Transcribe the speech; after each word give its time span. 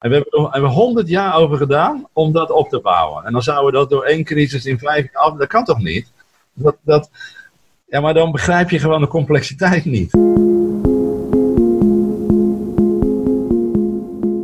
En 0.00 0.10
we 0.10 0.14
hebben 0.14 0.62
er 0.62 0.68
honderd 0.68 1.08
jaar 1.08 1.36
over 1.36 1.56
gedaan 1.56 2.06
om 2.12 2.32
dat 2.32 2.50
op 2.50 2.68
te 2.68 2.80
bouwen. 2.80 3.24
En 3.24 3.32
dan 3.32 3.42
zouden 3.42 3.66
we 3.66 3.78
dat 3.78 3.90
door 3.90 4.04
één 4.04 4.24
crisis 4.24 4.66
in 4.66 4.78
vijf 4.78 5.12
jaar 5.12 5.22
af. 5.22 5.38
Dat 5.38 5.48
kan 5.48 5.64
toch 5.64 5.78
niet? 5.78 6.12
Dat, 6.54 6.76
dat, 6.82 7.10
ja, 7.86 8.00
maar 8.00 8.14
dan 8.14 8.32
begrijp 8.32 8.70
je 8.70 8.78
gewoon 8.78 9.00
de 9.00 9.06
complexiteit 9.06 9.84
niet. 9.84 10.14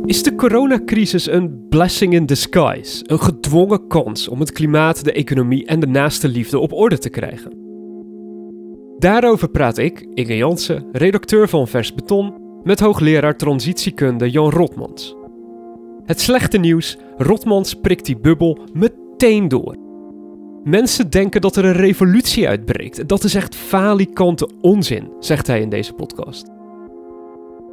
Is 0.05 0.23
de 0.23 0.35
coronacrisis 0.35 1.27
een 1.27 1.65
blessing 1.69 2.13
in 2.13 2.25
disguise? 2.25 3.03
Een 3.07 3.19
gedwongen 3.19 3.87
kans 3.87 4.27
om 4.27 4.39
het 4.39 4.51
klimaat, 4.51 5.03
de 5.03 5.11
economie 5.11 5.65
en 5.65 5.79
de 5.79 5.87
naaste 5.87 6.27
liefde 6.27 6.59
op 6.59 6.73
orde 6.73 6.97
te 6.97 7.09
krijgen? 7.09 7.65
Daarover 8.99 9.49
praat 9.49 9.77
ik, 9.77 10.07
Inge 10.13 10.37
Jansen, 10.37 10.87
redacteur 10.91 11.49
van 11.49 11.67
Vers 11.67 11.93
Beton, 11.93 12.33
met 12.63 12.79
hoogleraar 12.79 13.37
transitiekunde 13.37 14.29
Jan 14.29 14.49
Rotmans. 14.49 15.15
Het 16.07 16.21
slechte 16.21 16.57
nieuws, 16.57 16.97
Rotmans 17.17 17.73
prikt 17.73 18.05
die 18.05 18.17
bubbel 18.17 18.59
meteen 18.73 19.47
door. 19.47 19.75
Mensen 20.63 21.09
denken 21.09 21.41
dat 21.41 21.55
er 21.55 21.65
een 21.65 21.73
revolutie 21.73 22.47
uitbreekt. 22.47 23.07
Dat 23.07 23.23
is 23.23 23.35
echt 23.35 23.55
falikante 23.55 24.49
onzin, 24.61 25.11
zegt 25.19 25.47
hij 25.47 25.61
in 25.61 25.69
deze 25.69 25.93
podcast. 25.93 26.47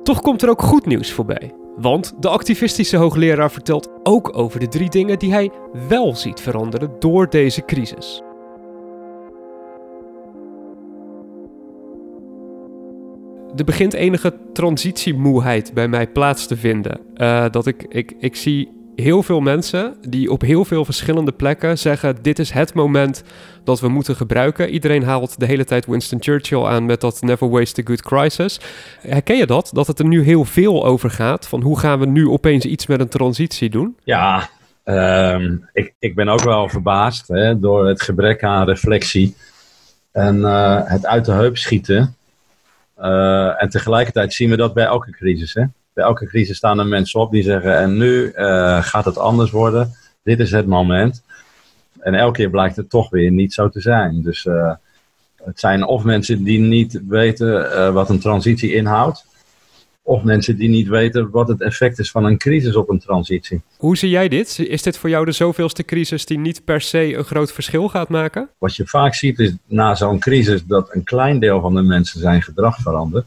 Toch 0.03 0.21
komt 0.21 0.43
er 0.43 0.49
ook 0.49 0.63
goed 0.63 0.87
nieuws 0.87 1.13
voorbij. 1.13 1.53
Want 1.77 2.15
de 2.21 2.29
activistische 2.29 2.97
hoogleraar 2.97 3.51
vertelt 3.51 3.89
ook 4.03 4.39
over 4.39 4.61
de 4.61 4.69
drie 4.69 4.91
dingen 4.91 5.19
die 5.19 5.33
hij 5.33 5.51
wel 5.89 6.15
ziet 6.15 6.41
veranderen 6.41 6.91
door 6.99 7.31
deze 7.31 7.65
crisis. 7.65 8.23
Er 13.57 13.65
begint 13.65 13.93
enige 13.93 14.35
transitiemoeheid 14.53 15.75
bij 15.75 15.89
mij 15.89 16.07
plaats 16.07 16.47
te 16.47 16.57
vinden. 16.57 17.01
Uh, 17.17 17.45
dat 17.51 17.67
ik, 17.67 17.87
ik, 17.89 18.13
ik 18.19 18.37
zie 18.37 18.69
heel 18.97 19.23
veel 19.23 19.41
mensen 19.41 19.95
die 20.09 20.31
op 20.31 20.41
heel 20.41 20.65
veel 20.65 20.85
verschillende 20.85 21.33
plekken 21.33 21.79
zeggen: 21.79 22.17
Dit 22.23 22.39
is 22.39 22.51
het 22.51 22.75
moment 22.75 23.23
dat 23.65 23.81
we 23.81 23.89
moeten 23.89 24.17
gebruiken. 24.17 24.71
Iedereen 24.71 25.03
haalt 25.03 25.41
de 25.41 25.47
hele 25.47 25.65
tijd 25.65 25.87
Winston 25.87 26.23
Churchill 26.23 26.65
aan 26.65 26.87
met 26.87 27.01
dat 27.01 27.23
Never 27.23 27.51
Waste 27.51 27.81
a 27.81 27.85
Good 27.85 28.03
Crisis. 28.03 28.61
Herken 29.01 29.37
je 29.37 29.47
dat? 29.47 29.71
Dat 29.73 29.87
het 29.87 29.99
er 29.99 30.07
nu 30.07 30.23
heel 30.23 30.45
veel 30.45 30.85
over 30.85 31.11
gaat? 31.11 31.49
Van 31.49 31.63
hoe 31.63 31.79
gaan 31.79 31.99
we 31.99 32.07
nu 32.07 32.29
opeens 32.29 32.65
iets 32.65 32.87
met 32.87 33.01
een 33.01 33.09
transitie 33.09 33.71
doen? 33.71 33.97
Ja, 34.05 34.49
um, 34.85 35.69
ik, 35.73 35.95
ik 35.99 36.15
ben 36.15 36.29
ook 36.29 36.43
wel 36.43 36.69
verbaasd 36.69 37.29
hè, 37.29 37.59
door 37.59 37.87
het 37.87 38.03
gebrek 38.03 38.43
aan 38.45 38.67
reflectie 38.67 39.37
en 40.13 40.37
uh, 40.37 40.81
het 40.85 41.07
uit 41.07 41.25
de 41.25 41.33
heup 41.33 41.57
schieten. 41.57 42.17
Uh, 43.05 43.63
en 43.63 43.69
tegelijkertijd 43.69 44.35
zien 44.35 44.51
we 44.51 44.57
dat 44.57 44.75
bij 44.75 44.85
elke 44.85 45.11
crisis. 45.11 45.55
Hè? 45.55 45.65
bij 45.93 46.05
elke 46.05 46.27
crisis 46.27 46.57
staan 46.57 46.79
er 46.79 46.87
mensen 46.87 47.21
op 47.21 47.31
die 47.31 47.43
zeggen: 47.43 47.79
En 47.79 47.97
nu 47.97 48.33
uh, 48.35 48.83
gaat 48.83 49.05
het 49.05 49.19
anders 49.19 49.51
worden. 49.51 49.95
Dit 50.23 50.41
is 50.41 50.51
het 50.51 50.67
moment. 50.67 51.23
En 51.99 52.15
elke 52.15 52.37
keer 52.37 52.51
blijkt 52.51 52.77
het 52.77 52.91
toch 52.91 53.11
weer 53.11 53.31
niet 53.31 53.55
zo 53.55 53.69
te 53.69 53.81
zijn. 53.81 54.23
Dus 54.23 54.45
uh, 54.45 54.73
het 55.45 55.61
zijn 55.61 55.85
of 55.85 56.05
mensen 56.05 56.43
die 56.43 56.59
niet 56.59 57.01
weten 57.09 57.93
wat 57.93 58.11
een 58.11 58.21
transitie 58.21 58.75
inhoudt. 58.75 59.27
Of 60.07 60.23
mensen 60.23 60.57
die 60.57 60.69
niet 60.69 60.89
weten 60.89 61.31
wat 61.31 61.49
het 61.49 61.61
effect 61.61 61.99
is 61.99 62.11
van 62.11 62.25
een 62.25 62.39
crisis 62.39 62.77
op 62.77 62.89
een 62.89 62.99
transitie. 62.99 63.61
Hoe 63.77 63.97
zie 63.97 64.11
jij 64.11 64.29
dit? 64.29 64.59
Is 64.59 64.83
dit 64.83 64.99
voor 64.99 65.11
jou 65.11 65.25
de 65.25 65.33
zoveelste 65.33 65.85
crisis 65.85 66.27
die 66.27 66.39
niet 66.39 66.65
per 66.65 66.81
se 66.81 67.15
een 67.17 67.25
groot 67.25 67.53
verschil 67.53 67.89
gaat 67.89 68.09
maken? 68.09 68.49
Wat 68.59 68.77
je 68.77 68.87
vaak 68.87 69.15
ziet 69.15 69.39
is 69.39 69.53
na 69.67 69.95
zo'n 69.95 70.19
crisis 70.19 70.65
dat 70.65 70.95
een 70.95 71.05
klein 71.05 71.39
deel 71.39 71.61
van 71.61 71.75
de 71.75 71.83
mensen 71.83 72.21
zijn 72.21 72.43
gedrag 72.43 72.77
verandert. 72.77 73.27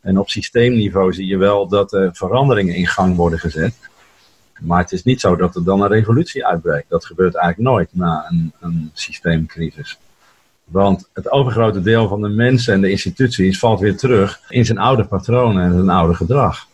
En 0.00 0.18
op 0.18 0.30
systeemniveau 0.30 1.12
zie 1.12 1.26
je 1.26 1.36
wel 1.36 1.68
dat 1.68 1.92
er 1.92 2.10
veranderingen 2.14 2.74
in 2.74 2.86
gang 2.86 3.16
worden 3.16 3.38
gezet. 3.38 3.74
Maar 4.60 4.80
het 4.80 4.92
is 4.92 5.02
niet 5.02 5.20
zo 5.20 5.36
dat 5.36 5.56
er 5.56 5.64
dan 5.64 5.80
een 5.80 5.88
revolutie 5.88 6.46
uitbreekt. 6.46 6.88
Dat 6.88 7.04
gebeurt 7.04 7.34
eigenlijk 7.34 7.70
nooit 7.70 7.88
na 7.92 8.26
een, 8.30 8.52
een 8.60 8.90
systeemcrisis. 8.94 9.98
Want 10.64 11.08
het 11.12 11.30
overgrote 11.30 11.82
deel 11.82 12.08
van 12.08 12.22
de 12.22 12.28
mensen 12.28 12.74
en 12.74 12.80
de 12.80 12.90
instituties 12.90 13.58
valt 13.58 13.80
weer 13.80 13.96
terug 13.96 14.40
in 14.48 14.64
zijn 14.64 14.78
oude 14.78 15.04
patronen 15.04 15.64
en 15.64 15.72
zijn 15.72 15.88
oude 15.88 16.14
gedrag. 16.14 16.66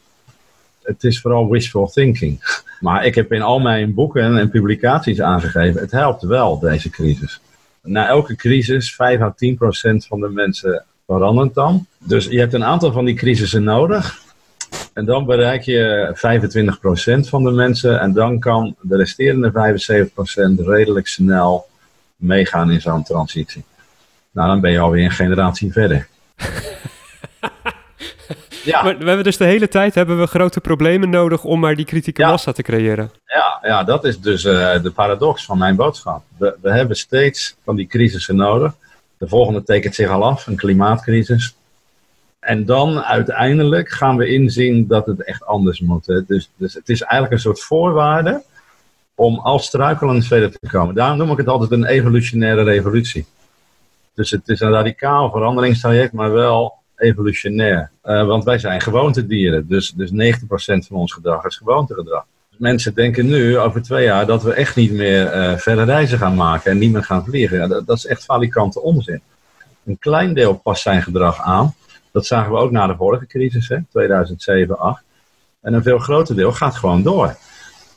Het 0.83 1.05
is 1.05 1.21
vooral 1.21 1.51
wishful 1.51 1.87
thinking. 1.87 2.39
Maar 2.81 3.05
ik 3.05 3.15
heb 3.15 3.33
in 3.33 3.43
al 3.43 3.59
mijn 3.59 3.95
boeken 3.95 4.39
en 4.39 4.51
publicaties 4.51 5.21
aangegeven, 5.21 5.81
het 5.81 5.91
helpt 5.91 6.23
wel, 6.23 6.59
deze 6.59 6.91
crisis. 6.91 7.41
Na 7.83 8.09
elke 8.09 8.37
crisis, 8.37 8.95
5 8.95 9.21
à 9.21 9.31
10 9.37 9.57
procent 9.57 10.07
van 10.07 10.21
de 10.21 10.29
mensen 10.29 10.85
verandert 11.07 11.55
dan. 11.55 11.87
Dus 11.99 12.25
je 12.27 12.39
hebt 12.39 12.53
een 12.53 12.65
aantal 12.65 12.93
van 12.93 13.05
die 13.05 13.15
crisissen 13.15 13.65
nodig. 13.65 14.19
En 14.93 15.05
dan 15.05 15.25
bereik 15.25 15.63
je 15.63 16.11
25% 17.27 17.29
van 17.29 17.45
de 17.45 17.51
mensen. 17.51 18.01
En 18.01 18.13
dan 18.13 18.39
kan 18.39 18.77
de 18.81 18.97
resterende 18.97 19.79
75% 20.61 20.65
redelijk 20.65 21.07
snel 21.07 21.67
meegaan 22.17 22.71
in 22.71 22.81
zo'n 22.81 23.03
transitie. 23.03 23.65
Nou, 24.33 24.49
dan 24.49 24.61
ben 24.61 24.71
je 24.71 24.79
alweer 24.79 25.05
een 25.05 25.11
generatie 25.11 25.73
verder. 25.73 26.09
ja. 28.65 28.83
Maar 28.83 28.99
we 28.99 29.05
hebben 29.05 29.25
dus 29.25 29.37
de 29.37 29.45
hele 29.45 29.69
tijd 29.69 29.95
hebben 29.95 30.19
we 30.19 30.27
grote 30.27 30.61
problemen 30.61 31.11
nodig 31.11 31.45
om 31.45 31.61
maar 31.61 31.77
die 31.77 31.85
kritieke 31.85 32.23
massa 32.23 32.53
te 32.53 32.63
creëren. 32.63 33.11
Ja, 33.27 33.59
ja, 33.63 33.85
dat 33.85 34.05
is 34.05 34.21
dus 34.21 34.45
uh, 34.45 34.83
de 34.83 34.91
paradox 34.91 35.45
van 35.45 35.59
mijn 35.59 35.77
boodschap. 35.77 36.23
We, 36.37 36.57
we 36.63 36.73
hebben 36.73 36.97
steeds 36.97 37.57
van 37.65 37.77
die 37.77 37.87
crisissen 37.87 38.37
nodig. 38.37 38.75
De 39.19 39.29
volgende 39.29 39.63
tekent 39.63 39.95
zich 39.95 40.09
al 40.09 40.25
af, 40.25 40.47
een 40.47 40.57
klimaatcrisis. 40.57 41.55
En 42.41 42.65
dan 42.65 43.03
uiteindelijk 43.03 43.89
gaan 43.89 44.17
we 44.17 44.27
inzien 44.27 44.87
dat 44.87 45.07
het 45.07 45.25
echt 45.25 45.45
anders 45.45 45.81
moet. 45.81 46.07
Hè. 46.07 46.25
Dus, 46.25 46.51
dus 46.57 46.75
het 46.75 46.89
is 46.89 47.01
eigenlijk 47.01 47.33
een 47.33 47.41
soort 47.41 47.61
voorwaarde 47.61 48.43
om 49.15 49.39
al 49.39 49.59
struikelend 49.59 50.27
verder 50.27 50.51
te 50.51 50.69
komen. 50.69 50.95
Daarom 50.95 51.19
noem 51.19 51.31
ik 51.31 51.37
het 51.37 51.49
altijd 51.49 51.71
een 51.71 51.85
evolutionaire 51.85 52.63
revolutie. 52.63 53.27
Dus 54.15 54.31
het 54.31 54.49
is 54.49 54.61
een 54.61 54.71
radicaal 54.71 55.31
veranderingstraject, 55.31 56.13
maar 56.13 56.33
wel 56.33 56.75
evolutionair. 56.97 57.91
Uh, 58.05 58.27
want 58.27 58.45
wij 58.45 58.59
zijn 58.59 58.81
gewoontedieren, 58.81 59.69
dus, 59.69 59.91
dus 59.91 60.11
90% 60.11 60.45
van 60.87 60.97
ons 60.97 61.13
gedrag 61.13 61.45
is 61.45 61.57
gewoontegedrag 61.57 62.25
mensen 62.61 62.95
denken 62.95 63.27
nu, 63.27 63.59
over 63.59 63.83
twee 63.83 64.05
jaar, 64.05 64.27
dat 64.27 64.43
we 64.43 64.53
echt 64.53 64.77
niet 64.77 64.93
meer 64.93 65.35
uh, 65.35 65.57
verre 65.57 65.85
reizen 65.85 66.19
gaan 66.19 66.35
maken 66.35 66.71
en 66.71 66.79
niet 66.79 66.93
meer 66.93 67.05
gaan 67.05 67.25
vliegen. 67.25 67.69
Dat, 67.69 67.97
is 67.97 68.07
echt 68.07 68.25
falikante 68.25 68.81
onzin. 68.81 69.21
Een 69.85 69.99
klein 69.99 70.35
deel 70.35 70.55
past 70.55 70.83
zijn 70.83 71.03
gedrag 71.03 71.41
aan. 71.41 71.75
Dat 72.13 72.27
zagen 72.27 72.53
we 72.53 72.59
ook 72.59 72.71
na 72.71 72.87
de 72.87 72.97
vorige 72.97 73.27
crisis, 73.27 73.69
hè, 73.69 73.79
2007, 73.91 74.39
2008. 74.39 75.03
En 75.61 75.75
een 75.75 75.83
veel 75.83 75.99
groter 75.99 76.37
deel 76.37 76.53
gaat 76.53 76.75
gewoon 76.75 77.03
door. 77.03 77.37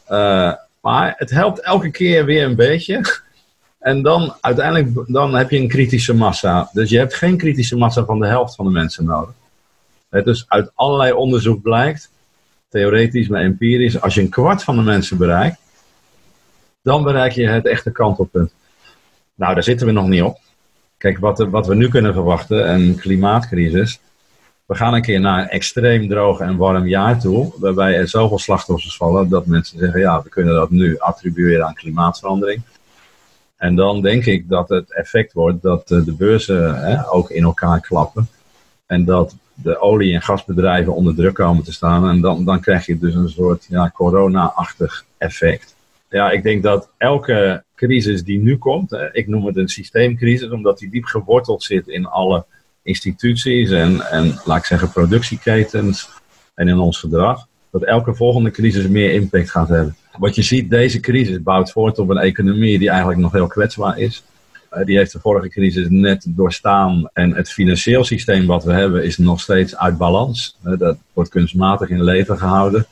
Uh, 0.09 0.53
maar 0.81 1.13
het 1.17 1.29
helpt 1.29 1.59
elke 1.59 1.91
keer 1.91 2.25
weer 2.25 2.43
een 2.43 2.55
beetje. 2.55 3.01
En 3.83 4.01
dan 4.01 4.35
uiteindelijk 4.41 5.11
dan 5.11 5.35
heb 5.35 5.49
je 5.49 5.57
een 5.57 5.67
kritische 5.67 6.13
massa. 6.13 6.69
Dus 6.73 6.89
je 6.89 6.97
hebt 6.97 7.13
geen 7.13 7.37
kritische 7.37 7.77
massa 7.77 8.05
van 8.05 8.19
de 8.19 8.27
helft 8.27 8.55
van 8.55 8.65
de 8.65 8.71
mensen 8.71 9.05
nodig. 9.05 9.33
Dus 10.09 10.45
uit 10.47 10.71
allerlei 10.75 11.11
onderzoek 11.11 11.61
blijkt 11.61 12.09
theoretisch, 12.69 13.27
maar 13.27 13.41
empirisch, 13.41 14.01
als 14.01 14.13
je 14.13 14.21
een 14.21 14.29
kwart 14.29 14.63
van 14.63 14.75
de 14.75 14.81
mensen 14.81 15.17
bereikt, 15.17 15.57
dan 16.81 17.03
bereik 17.03 17.31
je 17.31 17.47
het 17.47 17.65
echte 17.65 17.91
kantelpunt. 17.91 18.53
Nou, 19.35 19.53
daar 19.53 19.63
zitten 19.63 19.87
we 19.87 19.93
nog 19.93 20.07
niet 20.07 20.23
op. 20.23 20.39
Kijk, 20.97 21.19
wat, 21.19 21.37
wat 21.37 21.67
we 21.67 21.75
nu 21.75 21.87
kunnen 21.87 22.13
verwachten, 22.13 22.73
een 22.73 22.95
klimaatcrisis. 22.95 23.99
We 24.65 24.75
gaan 24.75 24.93
een 24.93 25.01
keer 25.01 25.19
naar 25.19 25.41
een 25.41 25.49
extreem 25.49 26.07
droog 26.07 26.39
en 26.39 26.57
warm 26.57 26.87
jaar 26.87 27.19
toe, 27.19 27.53
waarbij 27.57 27.95
er 27.95 28.07
zoveel 28.07 28.39
slachtoffers 28.39 28.97
vallen 28.97 29.29
dat 29.29 29.45
mensen 29.45 29.79
zeggen, 29.79 29.99
ja, 29.99 30.21
we 30.23 30.29
kunnen 30.29 30.53
dat 30.53 30.69
nu 30.69 30.97
attribueren 30.99 31.65
aan 31.65 31.73
klimaatverandering. 31.73 32.61
En 33.57 33.75
dan 33.75 34.01
denk 34.01 34.25
ik 34.25 34.49
dat 34.49 34.69
het 34.69 34.93
effect 34.93 35.33
wordt 35.33 35.61
dat 35.61 35.87
de 35.87 36.15
beurzen 36.17 37.05
ook 37.09 37.29
in 37.29 37.43
elkaar 37.43 37.81
klappen. 37.81 38.27
En 38.85 39.05
dat 39.05 39.35
de 39.53 39.79
olie- 39.79 40.13
en 40.13 40.21
gasbedrijven 40.21 40.95
onder 40.95 41.15
druk 41.15 41.33
komen 41.33 41.63
te 41.63 41.73
staan. 41.73 42.09
En 42.09 42.21
dan, 42.21 42.45
dan 42.45 42.59
krijg 42.59 42.85
je 42.85 42.99
dus 42.99 43.15
een 43.15 43.29
soort 43.29 43.65
ja, 43.69 43.91
corona-achtig 43.91 45.05
effect. 45.17 45.75
Ja, 46.09 46.31
ik 46.31 46.43
denk 46.43 46.63
dat 46.63 46.89
elke 46.97 47.63
crisis 47.75 48.23
die 48.23 48.39
nu 48.39 48.57
komt, 48.57 48.97
ik 49.11 49.27
noem 49.27 49.45
het 49.45 49.57
een 49.57 49.67
systeemcrisis, 49.67 50.49
omdat 50.49 50.77
die 50.77 50.89
diep 50.89 51.05
geworteld 51.05 51.63
zit 51.63 51.87
in 51.87 52.05
alle 52.05 52.45
instituties 52.81 53.69
en, 53.69 54.11
en 54.11 54.39
laat 54.45 54.57
ik 54.57 54.65
zeggen 54.65 54.91
productieketens 54.91 56.09
en 56.53 56.67
in 56.67 56.77
ons 56.77 56.99
gedrag, 56.99 57.47
dat 57.71 57.83
elke 57.83 58.13
volgende 58.13 58.51
crisis 58.51 58.87
meer 58.87 59.13
impact 59.13 59.49
gaat 59.49 59.67
hebben. 59.67 59.95
Wat 60.17 60.35
je 60.35 60.41
ziet, 60.41 60.69
deze 60.69 60.99
crisis 60.99 61.41
bouwt 61.41 61.71
voort 61.71 61.99
op 61.99 62.09
een 62.09 62.17
economie 62.17 62.79
die 62.79 62.89
eigenlijk 62.89 63.19
nog 63.19 63.31
heel 63.31 63.47
kwetsbaar 63.47 63.99
is. 63.99 64.23
Eh, 64.69 64.85
die 64.85 64.97
heeft 64.97 65.11
de 65.11 65.19
vorige 65.19 65.49
crisis 65.49 65.87
net 65.89 66.25
doorstaan. 66.29 67.09
En 67.13 67.35
het 67.35 67.51
financieel 67.51 68.03
systeem 68.03 68.45
wat 68.45 68.63
we 68.63 68.73
hebben 68.73 69.03
is 69.03 69.17
nog 69.17 69.39
steeds 69.39 69.77
uit 69.77 69.97
balans. 69.97 70.57
Eh, 70.63 70.77
dat 70.77 70.97
wordt 71.13 71.29
kunstmatig 71.29 71.89
in 71.89 72.03
leven 72.03 72.37
gehouden. 72.37 72.85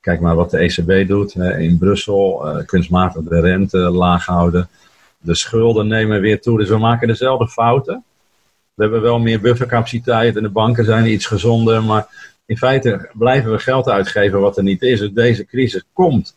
Kijk 0.00 0.20
maar 0.20 0.34
wat 0.34 0.50
de 0.50 0.58
ECB 0.58 1.08
doet 1.08 1.34
in 1.34 1.78
Brussel. 1.78 2.48
Eh, 2.48 2.66
kunstmatig 2.66 3.22
de 3.22 3.40
rente 3.40 3.78
laag 3.78 4.26
houden. 4.26 4.68
De 5.18 5.34
schulden 5.34 5.86
nemen 5.86 6.20
weer 6.20 6.40
toe. 6.40 6.58
Dus 6.58 6.68
we 6.68 6.78
maken 6.78 7.08
dezelfde 7.08 7.48
fouten. 7.48 8.04
We 8.74 8.82
hebben 8.82 9.02
wel 9.02 9.18
meer 9.18 9.40
buffercapaciteit 9.40 10.36
en 10.36 10.42
de 10.42 10.48
banken 10.48 10.84
zijn 10.84 11.12
iets 11.12 11.26
gezonder. 11.26 11.82
Maar 11.82 12.06
in 12.46 12.56
feite 12.56 13.10
blijven 13.12 13.50
we 13.50 13.58
geld 13.58 13.88
uitgeven 13.88 14.40
wat 14.40 14.56
er 14.56 14.62
niet 14.62 14.82
is. 14.82 14.98
Dus 14.98 15.12
deze 15.12 15.44
crisis 15.44 15.84
komt 15.92 16.34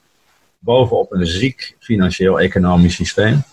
bovenop 0.60 1.12
een 1.12 1.26
ziek 1.26 1.76
financieel-economisch 1.80 2.96
systeem. 2.96 3.44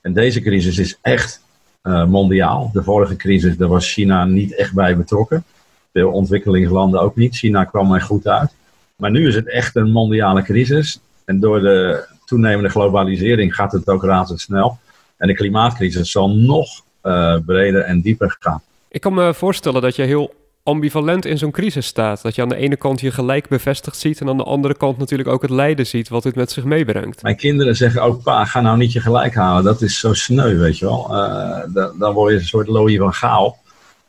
En 0.00 0.12
deze 0.12 0.40
crisis 0.40 0.78
is 0.78 0.98
echt 1.02 1.42
uh, 1.82 2.06
mondiaal. 2.06 2.70
De 2.72 2.82
vorige 2.82 3.16
crisis, 3.16 3.56
daar 3.56 3.68
was 3.68 3.92
China 3.92 4.24
niet 4.24 4.54
echt 4.54 4.74
bij 4.74 4.96
betrokken. 4.96 5.44
Veel 5.92 6.10
ontwikkelingslanden 6.10 7.00
ook 7.00 7.16
niet. 7.16 7.36
China 7.36 7.64
kwam 7.64 7.92
er 7.92 8.00
goed 8.00 8.26
uit. 8.26 8.54
Maar 8.96 9.10
nu 9.10 9.28
is 9.28 9.34
het 9.34 9.48
echt 9.48 9.76
een 9.76 9.90
mondiale 9.90 10.42
crisis. 10.42 11.00
En 11.24 11.40
door 11.40 11.60
de 11.60 12.06
toenemende 12.24 12.68
globalisering 12.68 13.54
gaat 13.54 13.72
het 13.72 13.88
ook 13.88 14.04
razendsnel. 14.04 14.78
En 15.16 15.26
de 15.26 15.34
klimaatcrisis 15.34 16.10
zal 16.10 16.30
nog 16.30 16.82
uh, 17.02 17.36
breder 17.46 17.80
en 17.80 18.00
dieper 18.00 18.36
gaan. 18.38 18.62
Ik 18.88 19.00
kan 19.00 19.14
me 19.14 19.34
voorstellen 19.34 19.82
dat 19.82 19.96
je 19.96 20.02
heel 20.02 20.34
ambivalent 20.64 21.24
in 21.24 21.38
zo'n 21.38 21.50
crisis 21.50 21.86
staat. 21.86 22.22
Dat 22.22 22.34
je 22.34 22.42
aan 22.42 22.48
de 22.48 22.56
ene 22.56 22.76
kant 22.76 23.00
je 23.00 23.10
gelijk 23.10 23.48
bevestigd 23.48 23.96
ziet 23.96 24.20
en 24.20 24.28
aan 24.28 24.36
de 24.36 24.44
andere 24.44 24.76
kant 24.76 24.98
natuurlijk 24.98 25.28
ook 25.28 25.42
het 25.42 25.50
lijden 25.50 25.86
ziet 25.86 26.08
wat 26.08 26.22
dit 26.22 26.34
met 26.34 26.50
zich 26.50 26.64
meebrengt. 26.64 27.22
Mijn 27.22 27.36
kinderen 27.36 27.76
zeggen 27.76 28.02
ook, 28.02 28.22
pa, 28.22 28.44
ga 28.44 28.60
nou 28.60 28.76
niet 28.76 28.92
je 28.92 29.00
gelijk 29.00 29.34
halen. 29.34 29.64
Dat 29.64 29.82
is 29.82 29.98
zo 29.98 30.14
sneu, 30.14 30.56
weet 30.56 30.78
je 30.78 30.84
wel. 30.84 31.08
Uh, 31.10 31.90
dan 31.98 32.12
word 32.12 32.32
je 32.32 32.38
een 32.38 32.44
soort 32.44 32.68
Louis 32.68 32.98
van 32.98 33.14
Gaal. 33.14 33.58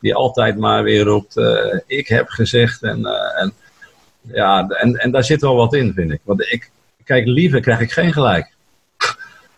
Die 0.00 0.14
altijd 0.14 0.58
maar 0.58 0.82
weer 0.82 1.04
roept, 1.04 1.36
uh, 1.36 1.80
ik 1.86 2.08
heb 2.08 2.28
gezegd. 2.28 2.82
En, 2.82 3.00
uh, 3.00 3.42
en, 3.42 3.52
ja, 4.20 4.68
en, 4.68 4.94
en 4.96 5.10
daar 5.10 5.24
zit 5.24 5.40
wel 5.40 5.56
wat 5.56 5.74
in, 5.74 5.92
vind 5.92 6.12
ik. 6.12 6.20
Want 6.24 6.52
ik, 6.52 6.70
kijk, 7.04 7.26
liever 7.26 7.60
krijg 7.60 7.80
ik 7.80 7.92
geen 7.92 8.12
gelijk. 8.12 8.54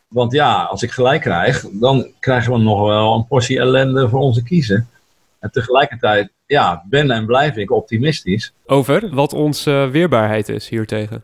Want 0.09 0.33
ja, 0.33 0.63
als 0.63 0.83
ik 0.83 0.91
gelijk 0.91 1.21
krijg, 1.21 1.65
dan 1.73 2.07
krijgen 2.21 2.53
we 2.53 2.59
nog 2.59 2.87
wel 2.87 3.15
een 3.15 3.27
portie 3.27 3.59
ellende 3.59 4.09
voor 4.09 4.21
onze 4.21 4.43
kiezen. 4.43 4.89
En 5.39 5.51
tegelijkertijd, 5.51 6.31
ja, 6.49 6.83
ben 6.89 7.11
en 7.11 7.27
blijf 7.27 7.57
ik 7.57 7.71
optimistisch. 7.71 8.53
Over 8.67 9.15
wat 9.15 9.33
onze 9.33 9.89
weerbaarheid 9.93 10.49
is 10.49 10.69
hiertegen? 10.69 11.23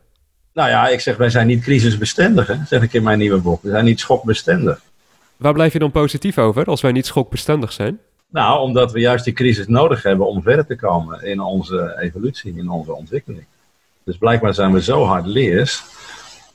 Nou 0.53 0.69
ja, 0.69 0.89
ik 0.89 1.01
zeg, 1.01 1.17
wij 1.17 1.31
zijn 1.31 1.47
niet 1.47 1.63
crisisbestendig, 1.63 2.47
hè, 2.47 2.55
zeg 2.67 2.83
ik 2.83 2.93
in 2.93 3.03
mijn 3.03 3.19
nieuwe 3.19 3.41
boek. 3.41 3.63
We 3.63 3.71
zijn 3.71 3.85
niet 3.85 4.01
schokbestendig. 4.01 4.81
Waar 5.37 5.53
blijf 5.53 5.73
je 5.73 5.79
dan 5.79 5.91
positief 5.91 6.39
over 6.39 6.65
als 6.65 6.81
wij 6.81 6.93
niet 6.93 7.07
schokbestendig 7.07 7.73
zijn? 7.73 7.99
Nou, 8.31 8.61
omdat 8.61 8.93
we 8.93 9.01
juist 9.01 9.25
die 9.25 9.33
crisis 9.33 9.67
nodig 9.67 10.03
hebben 10.03 10.27
om 10.27 10.43
verder 10.43 10.67
te 10.67 10.77
komen 10.77 11.23
in 11.23 11.41
onze 11.41 11.97
evolutie, 12.01 12.57
in 12.57 12.69
onze 12.69 12.95
ontwikkeling. 12.95 13.45
Dus 14.05 14.17
blijkbaar 14.17 14.55
zijn 14.55 14.73
we 14.73 14.83
zo 14.83 15.05
hard 15.05 15.27
leers 15.27 15.83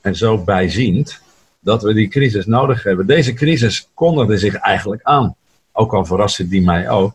en 0.01 0.15
zo 0.15 0.43
bijziend 0.43 1.21
dat 1.59 1.83
we 1.83 1.93
die 1.93 2.07
crisis 2.07 2.45
nodig 2.45 2.83
hebben. 2.83 3.05
Deze 3.05 3.33
crisis 3.33 3.89
kondigde 3.93 4.37
zich 4.37 4.55
eigenlijk 4.55 5.03
aan. 5.03 5.35
Ook 5.71 5.93
al 5.93 6.05
verraste 6.05 6.47
die 6.47 6.61
mij 6.61 6.89
ook. 6.89 7.13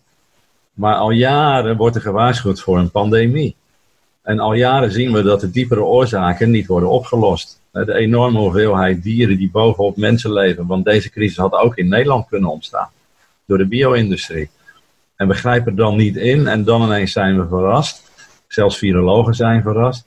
Maar 0.75 0.94
al 0.94 1.11
jaren 1.11 1.76
wordt 1.76 1.97
er 1.97 2.03
gewaarschuwd 2.03 2.61
voor 2.61 2.79
een 2.79 2.91
pandemie. 2.91 3.56
En 4.23 4.38
al 4.38 4.55
jaren 4.55 4.93
zien 4.93 5.12
we 5.12 5.23
dat 5.23 5.41
de 5.41 5.50
diepere 5.50 5.82
oorzaken 5.82 6.50
niet 6.50 6.67
worden 6.67 6.91
opgelost. 6.91 7.61
De 7.73 7.94
enorme 7.94 8.38
hoeveelheid 8.38 9.03
dieren 9.03 9.37
die 9.37 9.50
bovenop 9.50 9.97
mensen 9.97 10.32
leven. 10.32 10.67
Want 10.67 10.85
deze 10.85 11.11
crisis 11.11 11.37
had 11.37 11.53
ook 11.53 11.76
in 11.76 11.88
Nederland 11.88 12.29
kunnen 12.29 12.50
ontstaan. 12.50 12.88
Door 13.47 13.59
de 13.59 13.67
bio-industrie. 13.67 14.50
En 15.17 15.29
we 15.29 15.35
grijpen 15.35 15.76
dan 15.76 15.97
niet 15.97 16.17
in 16.17 16.47
en 16.47 16.65
dan 16.65 16.82
ineens 16.82 17.12
zijn 17.12 17.41
we 17.41 17.49
verrast. 17.49 18.11
Zelfs 18.49 18.79
virologen 18.79 19.35
zijn 19.35 19.62
verrast. 19.62 20.06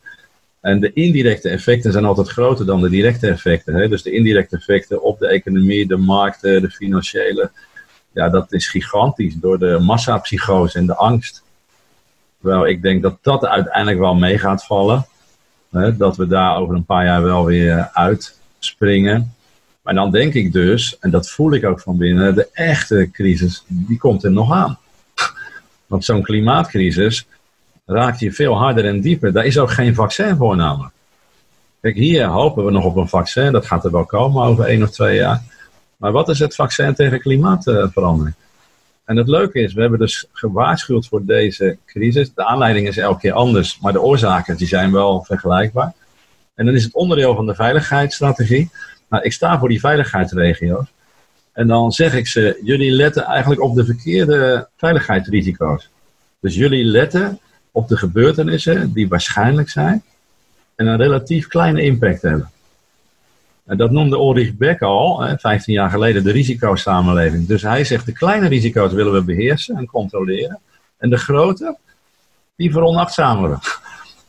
En 0.62 0.80
de 0.80 0.94
indirecte 0.94 1.50
effecten 1.50 1.92
zijn 1.92 2.06
altijd 2.06 2.28
groter 2.28 2.66
dan 2.66 2.82
de 2.82 2.90
directe 2.90 3.28
effecten. 3.28 3.74
Hè? 3.74 3.88
Dus 3.88 4.04
de 4.04 4.12
indirecte 4.12 4.56
effecten 4.56 5.02
op 5.02 5.20
de 5.20 5.28
economie, 5.28 5.88
de 5.88 5.98
markten, 5.98 6.62
de 6.62 6.70
financiële 6.70 7.52
ja, 8.18 8.30
dat 8.30 8.52
is 8.54 8.68
gigantisch 8.68 9.36
door 9.36 9.60
de 9.60 9.80
massapsychose 9.80 10.78
en 10.78 10.86
de 10.86 10.96
angst. 10.96 11.44
Terwijl 12.42 12.68
ik 12.68 12.82
denk 12.82 13.02
dat 13.02 13.18
dat 13.22 13.46
uiteindelijk 13.46 14.00
wel 14.00 14.16
mee 14.16 14.38
gaat 14.38 14.66
vallen. 14.66 15.08
Hè, 15.72 15.98
dat 15.98 16.18
we 16.18 16.28
daar 16.28 16.58
over 16.58 16.76
een 16.76 16.86
paar 16.86 17.06
jaar 17.06 17.24
wel 17.24 17.46
weer 17.46 17.90
uitspringen. 17.94 19.34
Maar 19.82 19.94
dan 19.94 20.12
denk 20.12 20.34
ik 20.34 20.54
dus, 20.54 21.00
en 21.00 21.10
dat 21.10 21.30
voel 21.30 21.54
ik 21.54 21.66
ook 21.66 21.80
van 21.80 21.98
binnen, 21.98 22.36
de 22.36 22.50
echte 22.54 23.10
crisis, 23.12 23.64
die 23.68 23.98
komt 23.98 24.24
er 24.24 24.32
nog 24.32 24.52
aan. 24.52 24.78
Want 25.88 26.06
zo'n 26.06 26.24
klimaatcrisis 26.24 27.28
raakt 27.86 28.20
je 28.20 28.32
veel 28.32 28.58
harder 28.58 28.86
en 28.86 29.02
dieper. 29.02 29.34
Daar 29.34 29.46
is 29.46 29.58
ook 29.58 29.72
geen 29.72 29.96
vaccin 29.96 30.36
voor 30.36 30.56
namelijk. 30.56 30.94
Kijk, 31.82 31.96
hier 31.96 32.26
hopen 32.26 32.66
we 32.66 32.72
nog 32.72 32.86
op 32.86 32.96
een 32.96 33.10
vaccin. 33.10 33.52
Dat 33.52 33.66
gaat 33.66 33.86
er 33.86 33.92
wel 33.92 34.06
komen 34.06 34.44
over 34.44 34.66
één 34.66 34.84
of 34.84 34.90
twee 34.90 35.16
jaar. 35.16 35.44
Maar 35.98 36.12
wat 36.12 36.30
is 36.30 36.40
het 36.40 36.56
vaccin 36.56 36.94
tegen 36.94 37.20
klimaatverandering? 37.20 38.36
En 39.06 39.18
het 39.18 39.28
leuke 39.28 39.60
is, 39.60 39.74
we 39.74 39.82
hebben 39.82 40.00
dus 40.00 40.26
gewaarschuwd 40.32 41.08
voor 41.08 41.26
deze 41.26 41.78
crisis. 41.86 42.34
De 42.34 42.46
aanleiding 42.46 42.88
is 42.88 42.98
elke 42.98 43.20
keer 43.20 43.34
anders, 43.34 43.80
maar 43.80 43.94
de 43.94 44.02
oorzaken 44.02 44.58
die 44.58 44.68
zijn 44.68 44.92
wel 44.92 45.24
vergelijkbaar. 45.24 45.94
En 46.56 46.66
dan 46.66 46.76
is 46.76 46.84
het 46.84 46.94
onderdeel 46.94 47.36
van 47.36 47.46
de 47.46 47.56
veiligheidsstrategie. 47.56 48.70
Nou, 49.10 49.24
ik 49.24 49.34
sta 49.34 49.60
voor 49.60 49.70
die 49.70 49.80
veiligheidsregio's. 49.80 50.94
En 51.54 51.68
dan 51.68 51.92
zeg 51.92 52.14
ik 52.14 52.28
ze, 52.28 52.60
jullie 52.64 52.92
letten 52.92 53.24
eigenlijk 53.24 53.62
op 53.62 53.76
de 53.76 53.86
verkeerde 53.86 54.68
veiligheidsrisico's. 54.78 55.90
Dus 56.40 56.56
jullie 56.56 56.86
letten 56.86 57.40
op 57.72 57.88
de 57.88 57.98
gebeurtenissen 57.98 58.94
die 58.94 59.08
waarschijnlijk 59.08 59.70
zijn 59.70 60.04
en 60.76 60.88
een 60.88 60.98
relatief 60.98 61.48
kleine 61.48 61.82
impact 61.82 62.22
hebben. 62.22 62.50
Dat 63.76 63.92
noemde 63.92 64.16
Ulrich 64.16 64.54
Beck 64.54 64.82
al, 64.82 65.38
15 65.38 65.74
jaar 65.74 65.90
geleden, 65.90 66.24
de 66.24 66.32
risicosamenleving. 66.32 67.48
Dus 67.48 67.62
hij 67.62 67.84
zegt, 67.84 68.06
de 68.06 68.12
kleine 68.12 68.48
risico's 68.48 68.94
willen 68.94 69.14
we 69.14 69.24
beheersen 69.24 69.76
en 69.76 69.86
controleren. 69.86 70.60
En 70.98 71.10
de 71.10 71.18
grote, 71.18 71.78
die 72.56 72.72
veronachtzamen 72.72 73.50
we. 73.50 73.58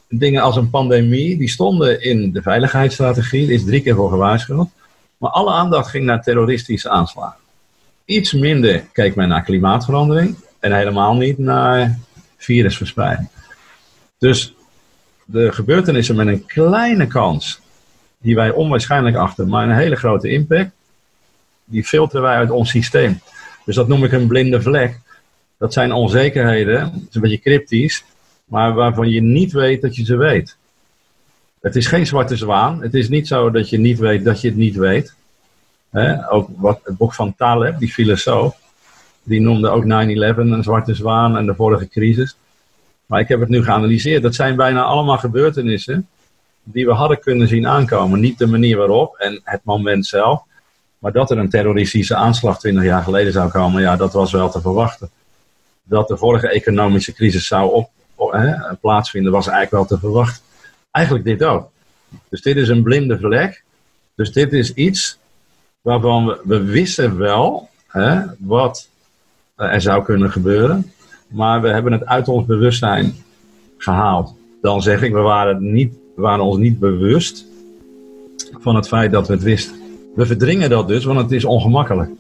Dingen 0.19 0.43
als 0.43 0.57
een 0.57 0.71
pandemie, 0.71 1.39
die 1.39 1.49
stonden 1.49 2.03
in 2.03 2.33
de 2.33 2.43
veiligheidsstrategie. 2.43 3.47
Er 3.47 3.53
is 3.53 3.65
drie 3.65 3.83
keer 3.83 3.95
voor 3.95 4.11
gewaarschuwd. 4.11 4.69
Maar 5.17 5.31
alle 5.31 5.51
aandacht 5.51 5.91
ging 5.91 6.05
naar 6.05 6.23
terroristische 6.23 6.89
aanslagen. 6.89 7.39
Iets 8.05 8.33
minder 8.33 8.85
keek 8.93 9.15
men 9.15 9.29
naar 9.29 9.43
klimaatverandering. 9.43 10.37
En 10.61 10.73
helemaal 10.73 11.15
niet 11.15 11.39
naar 11.39 11.99
virusverspreiding. 12.37 13.29
Dus 14.19 14.55
de 15.25 15.53
gebeurtenissen 15.53 16.17
met 16.17 16.27
een 16.27 16.47
kleine 16.47 17.07
kans 17.07 17.61
die 18.19 18.35
wij 18.35 18.51
onwaarschijnlijk 18.51 19.17
achten, 19.17 19.49
maar 19.49 19.69
een 19.69 19.77
hele 19.77 19.97
grote 19.97 20.31
impact, 20.31 20.71
die 21.65 21.85
filteren 21.85 22.23
wij 22.23 22.37
uit 22.37 22.51
ons 22.51 22.71
systeem. 22.71 23.21
Dus 23.65 23.75
dat 23.75 23.89
noem 23.89 24.05
ik 24.05 24.13
een 24.13 24.27
blinde 24.27 24.63
vlek. 24.63 25.01
Dat 25.59 25.73
zijn 25.73 25.93
onzekerheden, 25.93 27.07
is 27.09 27.15
een 27.15 27.21
beetje 27.21 27.41
cryptisch, 27.41 28.05
maar 28.45 28.75
waarvan 28.75 29.09
je 29.09 29.21
niet 29.21 29.53
weet 29.53 29.83
dat 29.83 29.97
je 29.97 30.05
ze 30.05 30.17
weet. 30.17 30.57
Het 31.61 31.77
is 31.77 31.87
geen 31.87 32.07
zwarte 32.07 32.37
zwaan. 32.37 32.83
Het 32.83 32.95
is 32.95 33.09
niet 33.09 33.27
zo 33.27 33.51
dat 33.51 33.69
je 33.71 33.79
niet 33.79 33.99
weet 33.99 34.25
dat 34.25 34.41
je 34.41 34.49
het 34.49 34.57
niet 34.57 34.77
weet. 34.77 35.15
ook 36.31 36.49
wat, 36.57 36.81
het 36.85 36.97
boek 36.97 37.15
van 37.15 37.35
Taleb, 37.35 37.79
die 37.79 37.93
filosoof, 37.93 38.57
die 39.23 39.41
noemde 39.41 39.69
ook 39.69 39.85
9-11 39.85 39.87
een 39.87 40.63
zwarte 40.63 40.95
zwaan 40.95 41.37
en 41.37 41.47
de 41.47 41.55
vorige 41.55 41.89
crisis. 41.89 42.37
Maar 43.07 43.21
ik 43.21 43.29
heb 43.29 43.41
het 43.41 43.49
nu 43.49 43.65
geanalyseerd. 43.65 44.23
Dat 44.23 44.35
zijn 44.35 44.57
bijna 44.57 44.83
allemaal 44.83 45.19
gebeurtenissen 45.19 46.09
die 46.73 46.87
we 46.87 46.93
hadden 46.93 47.21
kunnen 47.21 47.49
zien 47.49 47.67
aankomen. 47.67 48.21
Niet 48.21 48.39
de 48.39 48.47
manier 48.47 48.77
waarop 48.77 49.17
en 49.17 49.41
het 49.45 49.61
moment 49.65 50.07
zelf. 50.07 50.43
Maar 50.99 51.13
dat 51.13 51.31
er 51.31 51.39
een 51.39 51.51
terroristische 51.51 52.15
aanslag 52.15 52.59
20 52.59 52.85
jaar 52.85 53.03
geleden 53.03 53.33
zou 53.33 53.51
komen, 53.51 53.83
ja, 53.83 53.97
dat 53.97 54.13
was 54.13 54.33
wel 54.33 54.51
te 54.51 54.61
verwachten. 54.61 55.11
Dat 55.83 56.09
de 56.09 56.17
vorige 56.17 56.49
economische 56.49 57.13
crisis 57.13 57.47
zou 57.47 57.73
op, 57.73 57.91
hè, 58.33 58.75
plaatsvinden, 58.81 59.33
was 59.33 59.47
eigenlijk 59.47 59.89
wel 59.89 59.99
te 59.99 60.07
verwachten. 60.07 60.43
Eigenlijk 60.91 61.25
dit 61.25 61.45
ook. 61.45 61.71
Dus 62.29 62.43
dit 62.43 62.57
is 62.57 62.69
een 62.69 62.83
blinde 62.83 63.19
vlek. 63.19 63.63
Dus 64.15 64.33
dit 64.33 64.53
is 64.53 64.75
iets 64.75 65.19
waarvan 65.81 66.27
we, 66.27 66.41
we 66.45 66.63
wisten 66.63 67.19
wel 67.19 67.69
hè, 67.87 68.21
wat 68.39 68.89
er 69.57 69.81
zou 69.81 70.05
kunnen 70.05 70.31
gebeuren. 70.31 70.93
Maar 71.29 71.61
we 71.61 71.69
hebben 71.69 71.93
het 71.93 72.07
uit 72.07 72.29
ons 72.29 72.47
bewustzijn 72.47 73.15
gehaald. 73.79 74.35
Dan 74.63 74.83
zeg 74.83 75.03
ik, 75.03 75.13
we 75.13 75.21
waren 75.21 75.73
niet 75.73 75.95
we 76.19 76.25
waren 76.25 76.45
ons 76.45 76.59
niet 76.59 76.79
bewust 76.79 77.47
van 78.53 78.77
het 78.77 78.89
feit 78.89 79.11
dat 79.11 79.27
we 79.27 79.33
het 79.33 79.43
wisten. 79.43 79.77
We 80.15 80.27
verdringen 80.27 80.71
dat 80.71 80.89
dus, 80.89 81.05
want 81.05 81.19
het 81.19 81.33
is 81.33 81.45
ongemakkelijk. 81.45 82.11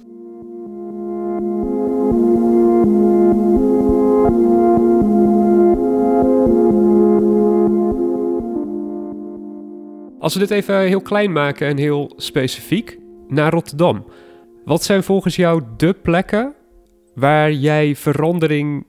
Als 10.18 10.34
we 10.34 10.40
dit 10.40 10.50
even 10.50 10.80
heel 10.80 11.00
klein 11.00 11.32
maken 11.32 11.68
en 11.68 11.76
heel 11.76 12.12
specifiek 12.16 12.98
naar 13.28 13.52
Rotterdam. 13.52 14.04
Wat 14.64 14.82
zijn 14.82 15.02
volgens 15.02 15.36
jou 15.36 15.62
de 15.76 15.92
plekken 15.92 16.54
waar 17.14 17.52
jij 17.52 17.96
verandering 17.96 18.86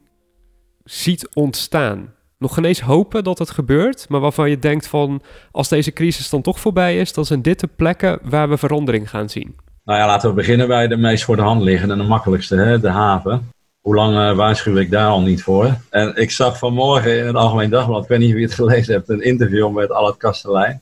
ziet 0.83 1.29
ontstaan? 1.33 2.13
Nog 2.39 2.53
geen 2.53 2.65
eens 2.65 2.81
hopen 2.81 3.24
dat 3.24 3.39
het 3.39 3.50
gebeurt, 3.50 4.10
maar 4.10 4.19
waarvan 4.19 4.50
je 4.50 4.60
denkt 4.60 4.88
van 4.88 5.22
als 5.51 5.67
deze 5.67 5.93
crisis 5.93 6.29
dan 6.29 6.41
toch 6.41 6.60
voorbij 6.60 7.00
is, 7.00 7.13
dan 7.13 7.25
zijn 7.25 7.41
dit 7.41 7.60
de 7.60 7.69
plekken 7.75 8.19
waar 8.24 8.50
we 8.50 8.58
verandering 8.58 9.10
gaan 9.10 9.29
zien? 9.29 9.55
Nou 9.84 10.00
ja, 10.00 10.08
laten 10.08 10.29
we 10.29 10.36
beginnen 10.36 10.67
bij 10.67 10.88
de 10.88 10.98
meest 10.98 11.24
voor 11.24 11.36
de 11.36 11.41
hand 11.41 11.62
liggende 11.62 11.93
en 11.93 12.00
de 12.00 12.05
makkelijkste, 12.05 12.55
hè, 12.55 12.79
de 12.79 12.89
haven. 12.89 13.51
Hoe 13.81 13.96
lang 13.96 14.15
uh, 14.15 14.36
waarschuw 14.36 14.75
ik 14.75 14.91
daar 14.91 15.08
al 15.08 15.22
niet 15.22 15.43
voor? 15.43 15.77
En 15.89 16.15
ik 16.15 16.31
zag 16.31 16.58
vanmorgen 16.58 17.17
in 17.17 17.25
het 17.25 17.36
Algemeen 17.36 17.69
Dagblad, 17.69 18.03
ik 18.03 18.10
weet 18.10 18.19
niet 18.19 18.36
je 18.36 18.41
het 18.41 18.53
gelezen 18.53 18.93
hebt, 18.93 19.10
een 19.10 19.22
interview 19.22 19.72
met 19.72 19.91
Allard 19.91 20.17
Kastelein. 20.17 20.81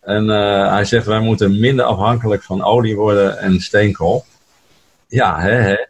En 0.00 0.24
uh, 0.24 0.70
hij 0.72 0.84
zegt, 0.84 1.06
wij 1.06 1.20
moeten 1.20 1.60
minder 1.60 1.84
afhankelijk 1.84 2.42
van 2.42 2.64
olie 2.64 2.96
worden 2.96 3.38
en 3.38 3.60
steenkool. 3.60 4.24
Ja, 5.08 5.40
hè, 5.40 5.52
hè. 5.52 5.86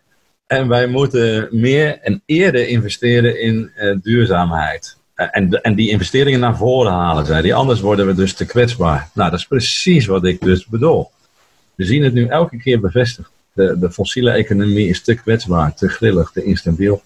En 0.53 0.69
wij 0.69 0.87
moeten 0.87 1.49
meer 1.51 1.99
en 1.99 2.23
eerder 2.27 2.69
investeren 2.69 3.41
in 3.41 3.71
uh, 3.77 3.97
duurzaamheid. 4.03 4.97
En, 5.15 5.63
en 5.63 5.75
die 5.75 5.91
investeringen 5.91 6.41
naar 6.41 6.57
voren 6.57 6.93
halen, 6.93 7.27
zei 7.27 7.41
hij. 7.43 7.55
Anders 7.55 7.81
worden 7.81 8.07
we 8.07 8.15
dus 8.15 8.35
te 8.35 8.47
kwetsbaar. 8.47 9.09
Nou, 9.15 9.31
dat 9.31 9.39
is 9.39 9.47
precies 9.47 10.07
wat 10.07 10.25
ik 10.25 10.41
dus 10.41 10.67
bedoel. 10.67 11.11
We 11.75 11.85
zien 11.85 12.03
het 12.03 12.13
nu 12.13 12.27
elke 12.27 12.57
keer 12.57 12.81
bevestigd. 12.81 13.31
De, 13.53 13.79
de 13.79 13.91
fossiele 13.91 14.31
economie 14.31 14.89
is 14.89 15.03
te 15.03 15.15
kwetsbaar, 15.15 15.75
te 15.75 15.89
grillig, 15.89 16.31
te 16.31 16.45
instabiel. 16.45 17.03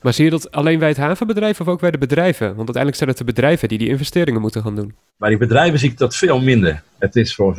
Maar 0.00 0.12
zie 0.12 0.24
je 0.24 0.30
dat 0.30 0.50
alleen 0.50 0.78
bij 0.78 0.88
het 0.88 0.96
havenbedrijf 0.96 1.60
of 1.60 1.68
ook 1.68 1.80
bij 1.80 1.90
de 1.90 1.98
bedrijven? 1.98 2.46
Want 2.46 2.58
uiteindelijk 2.58 2.96
zijn 2.96 3.08
het 3.08 3.18
de 3.18 3.24
bedrijven 3.24 3.68
die 3.68 3.78
die 3.78 3.88
investeringen 3.88 4.40
moeten 4.40 4.62
gaan 4.62 4.76
doen. 4.76 4.94
Bij 5.16 5.28
die 5.28 5.38
bedrijven 5.38 5.78
zie 5.78 5.90
ik 5.90 5.98
dat 5.98 6.16
veel 6.16 6.40
minder. 6.40 6.82
Het 6.98 7.16
is 7.16 7.34
voor 7.34 7.54
95% 7.54 7.56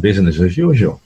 business 0.00 0.40
as 0.40 0.56
usual. 0.56 1.00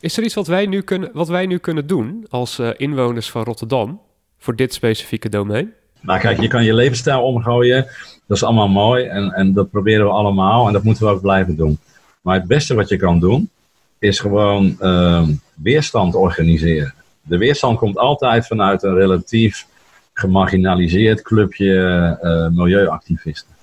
Is 0.00 0.16
er 0.16 0.24
iets 0.24 0.34
wat 0.34 0.46
wij 0.46 0.66
nu 0.66 0.80
kunnen, 0.82 1.10
wat 1.12 1.28
wij 1.28 1.46
nu 1.46 1.58
kunnen 1.58 1.86
doen 1.86 2.26
als 2.28 2.58
uh, 2.58 2.70
inwoners 2.76 3.30
van 3.30 3.42
Rotterdam 3.42 4.00
voor 4.38 4.56
dit 4.56 4.74
specifieke 4.74 5.28
domein? 5.28 5.72
Nou 6.00 6.20
kijk, 6.20 6.40
je 6.40 6.48
kan 6.48 6.64
je 6.64 6.74
levensstijl 6.74 7.22
omgooien. 7.22 7.86
Dat 8.26 8.36
is 8.36 8.42
allemaal 8.42 8.68
mooi 8.68 9.06
en, 9.06 9.32
en 9.32 9.52
dat 9.52 9.70
proberen 9.70 10.04
we 10.04 10.10
allemaal 10.10 10.66
en 10.66 10.72
dat 10.72 10.82
moeten 10.82 11.04
we 11.04 11.12
ook 11.12 11.20
blijven 11.20 11.56
doen. 11.56 11.78
Maar 12.20 12.34
het 12.34 12.46
beste 12.46 12.74
wat 12.74 12.88
je 12.88 12.96
kan 12.96 13.20
doen, 13.20 13.50
is 13.98 14.20
gewoon 14.20 14.76
uh, 14.80 15.28
weerstand 15.54 16.14
organiseren. 16.14 16.94
De 17.22 17.38
weerstand 17.38 17.78
komt 17.78 17.98
altijd 17.98 18.46
vanuit 18.46 18.82
een 18.82 18.94
relatief 18.94 19.66
gemarginaliseerd 20.12 21.22
clubje 21.22 21.74
uh, 22.22 22.58
milieuactivisten. 22.58 23.54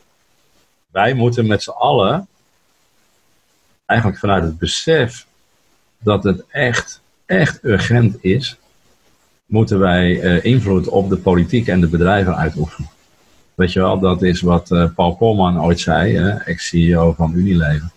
Wij 0.91 1.13
moeten 1.13 1.47
met 1.47 1.63
z'n 1.63 1.69
allen, 1.69 2.27
eigenlijk 3.85 4.19
vanuit 4.19 4.43
het 4.43 4.57
besef 4.57 5.26
dat 5.99 6.23
het 6.23 6.43
echt, 6.49 7.01
echt 7.25 7.63
urgent 7.63 8.17
is, 8.21 8.57
moeten 9.45 9.79
wij 9.79 10.09
uh, 10.09 10.43
invloed 10.43 10.87
op 10.87 11.09
de 11.09 11.17
politiek 11.17 11.67
en 11.67 11.79
de 11.79 11.87
bedrijven 11.87 12.35
uitoefenen. 12.35 12.89
Weet 13.55 13.73
je 13.73 13.79
wel, 13.79 13.99
dat 13.99 14.21
is 14.21 14.41
wat 14.41 14.71
uh, 14.71 14.85
Paul 14.95 15.15
Polman 15.15 15.61
ooit 15.61 15.79
zei, 15.79 16.17
ex-CEO 16.45 17.13
van 17.13 17.33
Unilever. 17.35 17.89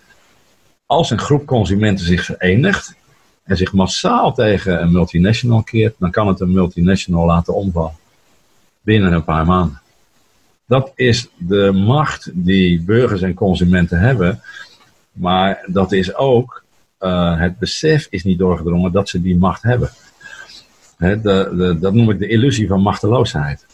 Als 0.85 1.09
een 1.09 1.19
groep 1.19 1.45
consumenten 1.45 2.05
zich 2.05 2.25
verenigt 2.25 2.95
en 3.43 3.57
zich 3.57 3.73
massaal 3.73 4.33
tegen 4.33 4.81
een 4.81 4.91
multinational 4.91 5.63
keert, 5.63 5.95
dan 5.99 6.11
kan 6.11 6.27
het 6.27 6.39
een 6.39 6.51
multinational 6.51 7.25
laten 7.25 7.55
omvallen. 7.55 7.95
Binnen 8.81 9.13
een 9.13 9.23
paar 9.23 9.45
maanden. 9.45 9.81
Dat 10.65 10.91
is 10.95 11.29
de 11.37 11.71
macht 11.71 12.29
die 12.33 12.81
burgers 12.81 13.21
en 13.21 13.33
consumenten 13.33 13.99
hebben. 13.99 14.41
Maar 15.11 15.63
dat 15.65 15.91
is 15.91 16.15
ook, 16.15 16.63
uh, 17.01 17.39
het 17.39 17.59
besef 17.59 18.07
is 18.09 18.23
niet 18.23 18.39
doorgedrongen 18.39 18.91
dat 18.91 19.09
ze 19.09 19.21
die 19.21 19.37
macht 19.37 19.63
hebben. 19.63 19.89
He, 20.97 21.21
de, 21.21 21.53
de, 21.55 21.79
dat 21.79 21.93
noem 21.93 22.09
ik 22.09 22.19
de 22.19 22.27
illusie 22.27 22.67
van 22.67 22.81
machteloosheid. 22.81 23.65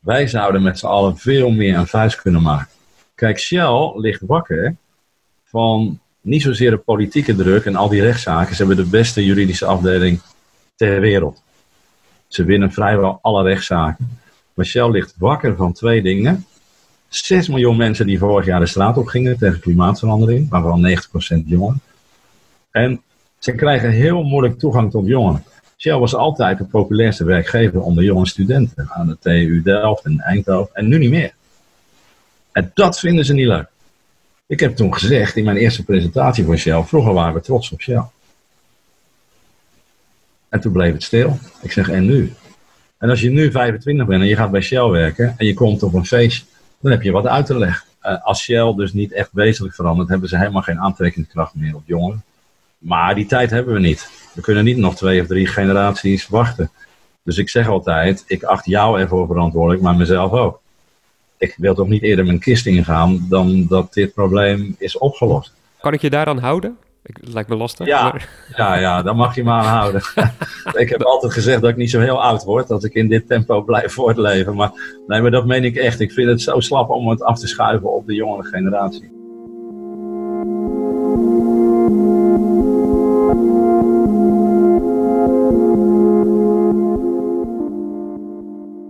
Wij 0.00 0.26
zouden 0.26 0.62
met 0.62 0.78
z'n 0.78 0.86
allen 0.86 1.16
veel 1.16 1.50
meer 1.50 1.76
een 1.76 1.86
vuist 1.86 2.20
kunnen 2.22 2.42
maken. 2.42 2.68
Kijk, 3.14 3.38
Shell 3.38 3.92
ligt 3.94 4.22
wakker 4.26 4.76
van 5.44 6.00
niet 6.20 6.42
zozeer 6.42 6.70
de 6.70 6.76
politieke 6.76 7.34
druk 7.34 7.64
en 7.64 7.76
al 7.76 7.88
die 7.88 8.02
rechtszaken. 8.02 8.56
Ze 8.56 8.64
hebben 8.64 8.84
de 8.84 8.90
beste 8.90 9.24
juridische 9.24 9.66
afdeling 9.66 10.20
ter 10.76 11.00
wereld. 11.00 11.42
Ze 12.26 12.44
winnen 12.44 12.72
vrijwel 12.72 13.18
alle 13.22 13.42
rechtszaken. 13.42 14.18
Maar 14.54 14.66
Shell 14.66 14.90
ligt 14.90 15.14
wakker 15.18 15.56
van 15.56 15.72
twee 15.72 16.02
dingen. 16.02 16.46
6 17.08 17.48
miljoen 17.48 17.76
mensen 17.76 18.06
die 18.06 18.18
vorig 18.18 18.46
jaar 18.46 18.60
de 18.60 18.66
straat 18.66 18.96
op 18.96 19.06
gingen 19.06 19.38
tegen 19.38 19.60
klimaatverandering, 19.60 20.48
waarvan 20.48 20.98
90% 21.42 21.44
jongeren. 21.44 21.80
En 22.78 23.02
ze 23.38 23.52
krijgen 23.52 23.90
heel 23.90 24.22
moeilijk 24.22 24.58
toegang 24.58 24.90
tot 24.90 25.06
jongeren. 25.06 25.44
Shell 25.76 25.98
was 25.98 26.14
altijd 26.14 26.58
de 26.58 26.64
populairste 26.64 27.24
werkgever 27.24 27.80
onder 27.80 28.04
jonge 28.04 28.26
studenten 28.26 28.88
aan 28.90 29.06
de 29.06 29.18
TU 29.20 29.62
Delft 29.62 30.04
en 30.04 30.20
Eindhoven 30.20 30.74
en 30.74 30.88
nu 30.88 30.98
niet 30.98 31.10
meer. 31.10 31.32
En 32.52 32.70
dat 32.74 32.98
vinden 32.98 33.24
ze 33.24 33.34
niet 33.34 33.46
leuk. 33.46 33.68
Ik 34.46 34.60
heb 34.60 34.76
toen 34.76 34.94
gezegd 34.94 35.36
in 35.36 35.44
mijn 35.44 35.56
eerste 35.56 35.84
presentatie 35.84 36.44
voor 36.44 36.58
Shell, 36.58 36.82
vroeger 36.82 37.12
waren 37.12 37.34
we 37.34 37.40
trots 37.40 37.72
op 37.72 37.80
Shell. 37.80 38.02
En 40.48 40.60
toen 40.60 40.72
bleef 40.72 40.92
het 40.92 41.02
stil. 41.02 41.38
Ik 41.62 41.72
zeg, 41.72 41.88
en 41.88 42.04
nu? 42.04 42.32
En 42.98 43.10
als 43.10 43.20
je 43.20 43.30
nu 43.30 43.50
25 43.50 44.06
bent 44.06 44.22
en 44.22 44.28
je 44.28 44.36
gaat 44.36 44.50
bij 44.50 44.60
Shell 44.60 44.88
werken 44.88 45.34
en 45.36 45.46
je 45.46 45.54
komt 45.54 45.82
op 45.82 45.94
een 45.94 46.06
feestje, 46.06 46.44
dan 46.80 46.90
heb 46.90 47.02
je 47.02 47.10
wat 47.10 47.26
uit 47.26 47.46
te 47.46 47.58
leggen. 47.58 47.86
Uh, 48.02 48.24
als 48.24 48.42
Shell 48.42 48.74
dus 48.74 48.92
niet 48.92 49.12
echt 49.12 49.30
wezenlijk 49.32 49.74
verandert, 49.74 50.08
hebben 50.08 50.28
ze 50.28 50.38
helemaal 50.38 50.62
geen 50.62 50.80
aantrekkingskracht 50.80 51.54
meer 51.54 51.74
op 51.74 51.82
jongeren. 51.86 52.22
Maar 52.78 53.14
die 53.14 53.26
tijd 53.26 53.50
hebben 53.50 53.74
we 53.74 53.80
niet. 53.80 54.10
We 54.34 54.40
kunnen 54.40 54.64
niet 54.64 54.76
nog 54.76 54.96
twee 54.96 55.20
of 55.20 55.26
drie 55.26 55.46
generaties 55.46 56.28
wachten. 56.28 56.70
Dus 57.22 57.38
ik 57.38 57.48
zeg 57.48 57.68
altijd, 57.68 58.24
ik 58.26 58.42
acht 58.42 58.66
jou 58.66 59.00
ervoor 59.00 59.26
verantwoordelijk, 59.26 59.82
maar 59.82 59.96
mezelf 59.96 60.32
ook. 60.32 60.60
Ik 61.36 61.54
wil 61.56 61.74
toch 61.74 61.88
niet 61.88 62.02
eerder 62.02 62.24
mijn 62.24 62.38
kist 62.38 62.66
ingaan 62.66 63.26
dan 63.28 63.66
dat 63.66 63.92
dit 63.92 64.14
probleem 64.14 64.74
is 64.78 64.98
opgelost. 64.98 65.52
Kan 65.80 65.92
ik 65.92 66.00
je 66.00 66.10
daaraan 66.10 66.38
houden? 66.38 66.76
Ik, 67.02 67.18
lijkt 67.20 67.48
me 67.48 67.56
lastig. 67.56 67.86
Ja, 67.86 68.02
maar... 68.02 68.28
ja, 68.56 68.76
ja, 68.76 69.02
dan 69.02 69.16
mag 69.16 69.34
je 69.34 69.44
me 69.44 69.50
aanhouden. 69.50 70.02
ik 70.82 70.88
heb 70.88 71.02
altijd 71.02 71.32
gezegd 71.32 71.60
dat 71.60 71.70
ik 71.70 71.76
niet 71.76 71.90
zo 71.90 72.00
heel 72.00 72.22
oud 72.22 72.44
word, 72.44 72.68
dat 72.68 72.84
ik 72.84 72.94
in 72.94 73.08
dit 73.08 73.26
tempo 73.26 73.62
blijf 73.62 73.92
voortleven. 73.92 74.54
Maar 74.54 74.70
nee, 75.06 75.20
maar 75.20 75.30
dat 75.30 75.46
meen 75.46 75.64
ik 75.64 75.76
echt. 75.76 76.00
Ik 76.00 76.12
vind 76.12 76.28
het 76.28 76.42
zo 76.42 76.60
slap 76.60 76.90
om 76.90 77.08
het 77.08 77.22
af 77.22 77.38
te 77.38 77.46
schuiven 77.46 77.92
op 77.92 78.06
de 78.06 78.14
jongere 78.14 78.48
generatie. 78.48 79.17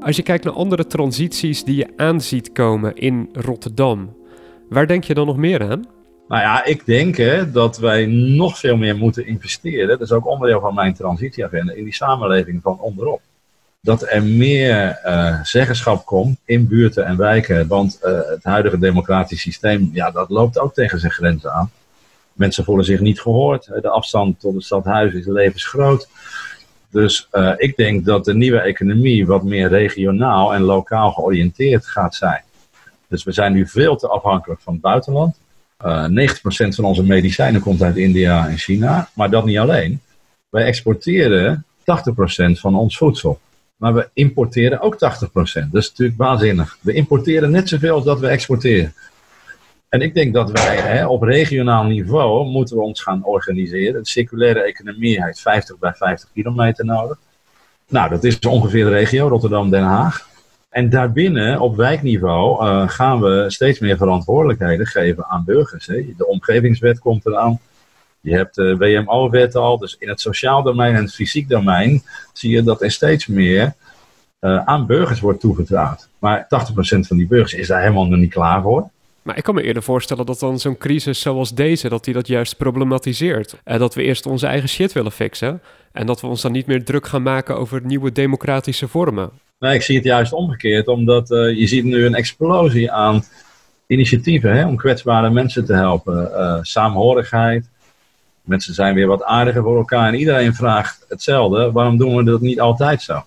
Als 0.08 0.16
je 0.16 0.22
kijkt 0.22 0.44
naar 0.44 0.54
andere 0.54 0.86
transities 0.86 1.64
die 1.64 1.76
je 1.76 1.92
aanziet 1.96 2.52
komen 2.52 2.94
in 2.96 3.28
Rotterdam, 3.32 4.16
waar 4.68 4.86
denk 4.86 5.04
je 5.04 5.14
dan 5.14 5.26
nog 5.26 5.36
meer 5.36 5.62
aan? 5.62 5.84
Nou 6.28 6.42
ja, 6.42 6.64
ik 6.64 6.86
denk 6.86 7.16
hè, 7.16 7.50
dat 7.50 7.78
wij 7.78 8.06
nog 8.06 8.58
veel 8.58 8.76
meer 8.76 8.96
moeten 8.96 9.26
investeren. 9.26 9.88
Dat 9.88 10.00
is 10.00 10.12
ook 10.12 10.26
onderdeel 10.26 10.60
van 10.60 10.74
mijn 10.74 10.94
transitieagenda 10.94 11.72
in 11.72 11.84
die 11.84 11.94
samenleving 11.94 12.62
van 12.62 12.80
onderop. 12.80 13.20
Dat 13.80 14.10
er 14.10 14.22
meer 14.22 15.00
uh, 15.04 15.42
zeggenschap 15.42 16.06
komt 16.06 16.38
in 16.44 16.66
buurten 16.68 17.04
en 17.06 17.16
wijken. 17.16 17.66
Want 17.66 17.98
uh, 18.02 18.20
het 18.28 18.44
huidige 18.44 18.78
democratisch 18.78 19.40
systeem, 19.40 19.90
ja, 19.92 20.10
dat 20.10 20.30
loopt 20.30 20.58
ook 20.58 20.74
tegen 20.74 21.00
zijn 21.00 21.12
grenzen 21.12 21.52
aan. 21.52 21.70
Mensen 22.32 22.64
voelen 22.64 22.84
zich 22.84 23.00
niet 23.00 23.20
gehoord. 23.20 23.70
De 23.80 23.88
afstand 23.88 24.40
tot 24.40 24.54
het 24.54 24.64
stadhuis 24.64 25.12
is 25.12 25.26
levensgroot. 25.26 26.08
Dus 26.90 27.28
uh, 27.32 27.52
ik 27.56 27.76
denk 27.76 28.04
dat 28.04 28.24
de 28.24 28.34
nieuwe 28.34 28.60
economie 28.60 29.26
wat 29.26 29.44
meer 29.44 29.68
regionaal 29.68 30.54
en 30.54 30.62
lokaal 30.62 31.12
georiënteerd 31.12 31.86
gaat 31.86 32.14
zijn. 32.14 32.42
Dus 33.08 33.24
we 33.24 33.32
zijn 33.32 33.52
nu 33.52 33.66
veel 33.66 33.96
te 33.96 34.08
afhankelijk 34.08 34.60
van 34.60 34.72
het 34.72 34.82
buitenland. 34.82 35.38
Uh, 35.84 36.04
90% 36.08 36.08
van 36.68 36.84
onze 36.84 37.02
medicijnen 37.02 37.60
komt 37.60 37.82
uit 37.82 37.96
India 37.96 38.48
en 38.48 38.58
China. 38.58 39.08
Maar 39.14 39.30
dat 39.30 39.44
niet 39.44 39.58
alleen. 39.58 40.00
Wij 40.48 40.64
exporteren 40.64 41.64
80% 41.80 41.84
van 42.52 42.74
ons 42.74 42.96
voedsel. 42.96 43.40
Maar 43.76 43.94
we 43.94 44.08
importeren 44.12 44.80
ook 44.80 44.94
80%. 44.94 44.98
Dat 44.98 45.44
is 45.52 45.88
natuurlijk 45.88 46.18
waanzinnig. 46.18 46.78
We 46.80 46.92
importeren 46.92 47.50
net 47.50 47.68
zoveel 47.68 47.94
als 47.94 48.04
dat 48.04 48.20
we 48.20 48.26
exporteren. 48.26 48.94
En 49.88 50.00
ik 50.00 50.14
denk 50.14 50.34
dat 50.34 50.50
wij 50.50 50.76
hè, 50.76 51.06
op 51.06 51.22
regionaal 51.22 51.84
niveau 51.84 52.46
moeten 52.46 52.76
we 52.76 52.82
ons 52.82 53.02
gaan 53.02 53.24
organiseren. 53.24 54.02
De 54.02 54.08
circulaire 54.08 54.62
economie 54.62 55.24
heeft 55.24 55.40
50 55.40 55.78
bij 55.78 55.94
50 55.94 56.28
kilometer 56.34 56.84
nodig. 56.84 57.18
Nou, 57.88 58.10
dat 58.10 58.24
is 58.24 58.38
ongeveer 58.38 58.84
de 58.84 58.90
regio 58.90 59.28
Rotterdam-Den 59.28 59.82
Haag. 59.82 60.28
En 60.68 60.90
daarbinnen, 60.90 61.60
op 61.60 61.76
wijkniveau, 61.76 62.66
uh, 62.66 62.88
gaan 62.88 63.20
we 63.20 63.44
steeds 63.48 63.78
meer 63.78 63.96
verantwoordelijkheden 63.96 64.86
geven 64.86 65.26
aan 65.26 65.44
burgers. 65.44 65.86
Hè. 65.86 66.14
De 66.16 66.26
omgevingswet 66.26 66.98
komt 66.98 67.26
eraan. 67.26 67.60
Je 68.20 68.34
hebt 68.34 68.54
de 68.54 68.76
WMO-wet 68.76 69.54
al. 69.54 69.78
Dus 69.78 69.96
in 69.98 70.08
het 70.08 70.20
sociaal 70.20 70.62
domein 70.62 70.94
en 70.94 71.02
het 71.02 71.14
fysiek 71.14 71.48
domein 71.48 72.02
zie 72.32 72.50
je 72.50 72.62
dat 72.62 72.82
er 72.82 72.90
steeds 72.90 73.26
meer 73.26 73.74
uh, 74.40 74.64
aan 74.64 74.86
burgers 74.86 75.20
wordt 75.20 75.40
toevertrouwd. 75.40 76.08
Maar 76.18 76.44
80% 76.44 76.46
van 76.78 77.16
die 77.16 77.26
burgers 77.26 77.54
is 77.54 77.66
daar 77.66 77.80
helemaal 77.80 78.06
nog 78.06 78.18
niet 78.18 78.32
klaar 78.32 78.62
voor. 78.62 78.90
Maar 79.28 79.36
ik 79.36 79.42
kan 79.42 79.54
me 79.54 79.62
eerder 79.62 79.82
voorstellen 79.82 80.26
dat 80.26 80.38
dan 80.38 80.58
zo'n 80.58 80.76
crisis 80.76 81.20
zoals 81.20 81.54
deze, 81.54 81.88
dat 81.88 82.04
die 82.04 82.14
dat 82.14 82.26
juist 82.26 82.56
problematiseert. 82.56 83.54
En 83.64 83.78
dat 83.78 83.94
we 83.94 84.02
eerst 84.02 84.26
onze 84.26 84.46
eigen 84.46 84.68
shit 84.68 84.92
willen 84.92 85.12
fixen. 85.12 85.62
En 85.92 86.06
dat 86.06 86.20
we 86.20 86.26
ons 86.26 86.42
dan 86.42 86.52
niet 86.52 86.66
meer 86.66 86.84
druk 86.84 87.06
gaan 87.06 87.22
maken 87.22 87.56
over 87.56 87.80
nieuwe 87.84 88.12
democratische 88.12 88.88
vormen. 88.88 89.30
Nee, 89.58 89.74
ik 89.74 89.82
zie 89.82 89.96
het 89.96 90.04
juist 90.04 90.32
omgekeerd, 90.32 90.88
omdat 90.88 91.30
uh, 91.30 91.58
je 91.58 91.66
ziet 91.66 91.84
nu 91.84 92.04
een 92.04 92.14
explosie 92.14 92.92
aan 92.92 93.24
initiatieven 93.86 94.56
hè, 94.56 94.66
om 94.66 94.76
kwetsbare 94.76 95.30
mensen 95.30 95.64
te 95.64 95.74
helpen. 95.74 96.30
Uh, 96.32 96.58
saamhorigheid. 96.62 97.68
Mensen 98.42 98.74
zijn 98.74 98.94
weer 98.94 99.06
wat 99.06 99.24
aardiger 99.24 99.62
voor 99.62 99.76
elkaar 99.76 100.08
en 100.08 100.18
iedereen 100.18 100.54
vraagt 100.54 101.04
hetzelfde. 101.08 101.72
Waarom 101.72 101.96
doen 101.96 102.16
we 102.16 102.24
dat 102.24 102.40
niet 102.40 102.60
altijd 102.60 103.02
zo? 103.02 103.24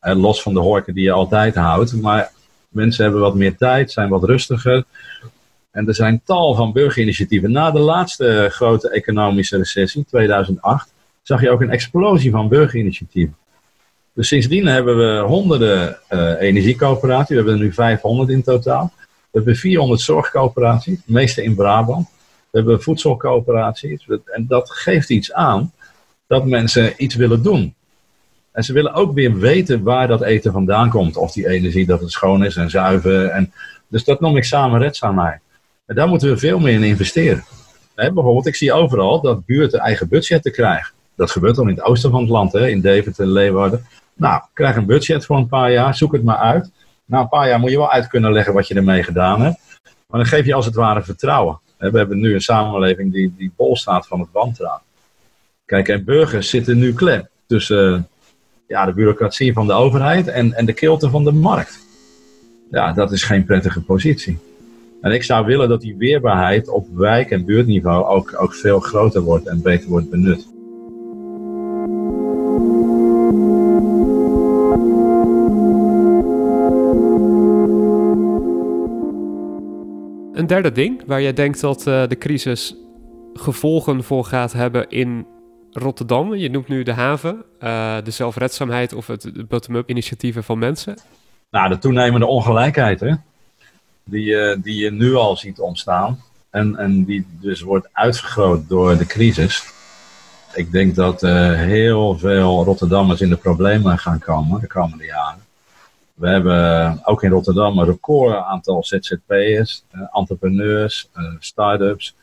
los 0.00 0.42
van 0.42 0.54
de 0.54 0.60
horken 0.60 0.94
die 0.94 1.04
je 1.04 1.12
altijd 1.12 1.54
houdt. 1.54 2.00
Maar 2.00 2.30
mensen 2.68 3.04
hebben 3.04 3.22
wat 3.22 3.34
meer 3.34 3.56
tijd, 3.56 3.92
zijn 3.92 4.08
wat 4.08 4.24
rustiger. 4.24 4.84
En 5.72 5.88
er 5.88 5.94
zijn 5.94 6.22
tal 6.24 6.54
van 6.54 6.72
burgerinitiatieven. 6.72 7.52
Na 7.52 7.70
de 7.70 7.78
laatste 7.78 8.48
grote 8.50 8.90
economische 8.90 9.56
recessie, 9.56 10.04
2008, 10.04 10.92
zag 11.22 11.40
je 11.40 11.50
ook 11.50 11.60
een 11.60 11.70
explosie 11.70 12.30
van 12.30 12.48
burgerinitiatieven. 12.48 13.36
Dus 14.14 14.28
sindsdien 14.28 14.66
hebben 14.66 14.96
we 14.96 15.18
honderden 15.26 15.98
uh, 16.10 16.40
energiecoöperaties. 16.40 17.28
We 17.28 17.34
hebben 17.34 17.54
er 17.54 17.60
nu 17.60 17.72
500 17.72 18.30
in 18.30 18.42
totaal. 18.42 18.92
We 18.96 19.38
hebben 19.38 19.56
400 19.56 20.00
zorgcoöperaties, 20.00 20.98
de 21.06 21.12
meeste 21.12 21.42
in 21.42 21.54
Brabant. 21.54 22.08
We 22.50 22.58
hebben 22.58 22.82
voedselcoöperaties. 22.82 24.06
En 24.24 24.46
dat 24.46 24.70
geeft 24.70 25.10
iets 25.10 25.32
aan 25.32 25.72
dat 26.26 26.46
mensen 26.46 26.92
iets 26.96 27.14
willen 27.14 27.42
doen. 27.42 27.74
En 28.52 28.62
ze 28.62 28.72
willen 28.72 28.94
ook 28.94 29.14
weer 29.14 29.38
weten 29.38 29.82
waar 29.82 30.08
dat 30.08 30.22
eten 30.22 30.52
vandaan 30.52 30.90
komt. 30.90 31.16
Of 31.16 31.32
die 31.32 31.48
energie, 31.48 31.86
dat 31.86 32.00
het 32.00 32.10
schoon 32.10 32.44
is 32.44 32.56
en 32.56 32.70
zuiver. 32.70 33.26
En, 33.26 33.52
dus 33.88 34.04
dat 34.04 34.20
noem 34.20 34.36
ik 34.36 34.44
samenredzaamheid. 34.44 35.40
En 35.86 35.94
daar 35.94 36.08
moeten 36.08 36.28
we 36.28 36.38
veel 36.38 36.58
meer 36.58 36.74
in 36.74 36.82
investeren. 36.82 37.44
bijvoorbeeld, 37.94 38.46
ik 38.46 38.56
zie 38.56 38.72
overal 38.72 39.20
dat 39.20 39.44
buurten 39.44 39.80
eigen 39.80 40.08
budgetten 40.08 40.52
krijgen. 40.52 40.92
Dat 41.16 41.30
gebeurt 41.30 41.58
al 41.58 41.68
in 41.68 41.74
het 41.74 41.82
oosten 41.82 42.10
van 42.10 42.20
het 42.20 42.30
land, 42.30 42.52
hè, 42.52 42.68
in 42.68 42.80
Deventer, 42.80 43.26
Leeuwarden. 43.26 43.86
Nou, 44.14 44.42
krijg 44.52 44.76
een 44.76 44.86
budget 44.86 45.26
voor 45.26 45.36
een 45.36 45.48
paar 45.48 45.72
jaar, 45.72 45.94
zoek 45.94 46.12
het 46.12 46.24
maar 46.24 46.36
uit. 46.36 46.70
Na 47.04 47.20
een 47.20 47.28
paar 47.28 47.48
jaar 47.48 47.58
moet 47.58 47.70
je 47.70 47.76
wel 47.76 47.90
uit 47.90 48.06
kunnen 48.06 48.32
leggen 48.32 48.54
wat 48.54 48.68
je 48.68 48.74
ermee 48.74 49.02
gedaan 49.02 49.40
hebt. 49.40 49.60
Maar 49.82 50.20
dan 50.20 50.26
geef 50.26 50.46
je 50.46 50.54
als 50.54 50.66
het 50.66 50.74
ware 50.74 51.02
vertrouwen. 51.02 51.60
We 51.78 51.98
hebben 51.98 52.18
nu 52.18 52.34
een 52.34 52.40
samenleving 52.40 53.12
die, 53.12 53.34
die 53.36 53.52
bol 53.56 53.76
staat 53.76 54.06
van 54.06 54.20
het 54.20 54.28
wantrouwen. 54.32 54.82
Kijk, 55.64 55.88
en 55.88 56.04
burgers 56.04 56.50
zitten 56.50 56.78
nu 56.78 56.94
klem 56.94 57.28
tussen 57.46 58.08
ja, 58.66 58.84
de 58.84 58.92
bureaucratie 58.92 59.52
van 59.52 59.66
de 59.66 59.72
overheid 59.72 60.28
en, 60.28 60.52
en 60.52 60.66
de 60.66 60.72
kilte 60.72 61.10
van 61.10 61.24
de 61.24 61.32
markt. 61.32 61.78
Ja, 62.70 62.92
dat 62.92 63.12
is 63.12 63.22
geen 63.22 63.44
prettige 63.44 63.80
positie. 63.80 64.38
En 65.02 65.12
ik 65.12 65.22
zou 65.22 65.46
willen 65.46 65.68
dat 65.68 65.80
die 65.80 65.96
weerbaarheid 65.96 66.68
op 66.68 66.86
wijk- 66.92 67.30
en 67.30 67.44
buurtniveau 67.44 68.04
ook, 68.04 68.34
ook 68.42 68.54
veel 68.54 68.80
groter 68.80 69.22
wordt 69.22 69.46
en 69.46 69.62
beter 69.62 69.88
wordt 69.88 70.10
benut. 70.10 70.50
Een 80.32 80.46
derde 80.46 80.72
ding 80.72 81.02
waar 81.06 81.22
jij 81.22 81.32
denkt 81.32 81.60
dat 81.60 81.86
uh, 81.86 82.06
de 82.06 82.18
crisis 82.18 82.76
gevolgen 83.34 84.04
voor 84.04 84.24
gaat 84.24 84.52
hebben 84.52 84.88
in 84.88 85.26
Rotterdam. 85.70 86.34
Je 86.34 86.50
noemt 86.50 86.68
nu 86.68 86.82
de 86.82 86.92
haven, 86.92 87.44
uh, 87.60 87.96
de 88.04 88.10
zelfredzaamheid 88.10 88.94
of 88.94 89.06
het 89.06 89.48
bottom-up 89.48 89.90
initiatieven 89.90 90.44
van 90.44 90.58
mensen. 90.58 90.94
Nou, 91.50 91.68
de 91.68 91.78
toenemende 91.78 92.26
ongelijkheid, 92.26 93.00
hè? 93.00 93.14
Die, 94.12 94.26
uh, 94.26 94.56
die 94.58 94.76
je 94.76 94.90
nu 94.90 95.14
al 95.14 95.36
ziet 95.36 95.58
ontstaan. 95.58 96.22
En, 96.50 96.76
en 96.76 97.04
die 97.04 97.26
dus 97.30 97.60
wordt 97.60 97.88
uitvergroot 97.92 98.68
door 98.68 98.96
de 98.96 99.06
crisis. 99.06 99.64
Ik 100.54 100.72
denk 100.72 100.94
dat 100.94 101.22
uh, 101.22 101.54
heel 101.54 102.18
veel 102.18 102.64
Rotterdammers 102.64 103.20
in 103.20 103.28
de 103.28 103.36
problemen 103.36 103.98
gaan 103.98 104.18
komen 104.18 104.60
de 104.60 104.66
komende 104.66 105.04
jaren. 105.04 105.40
We 106.14 106.28
hebben 106.28 107.00
ook 107.04 107.22
in 107.22 107.30
Rotterdam 107.30 107.78
een 107.78 107.84
record 107.84 108.36
aantal 108.36 108.84
ZZP'ers, 108.84 109.84
entrepreneurs, 110.12 111.10
start-ups. 111.38 112.14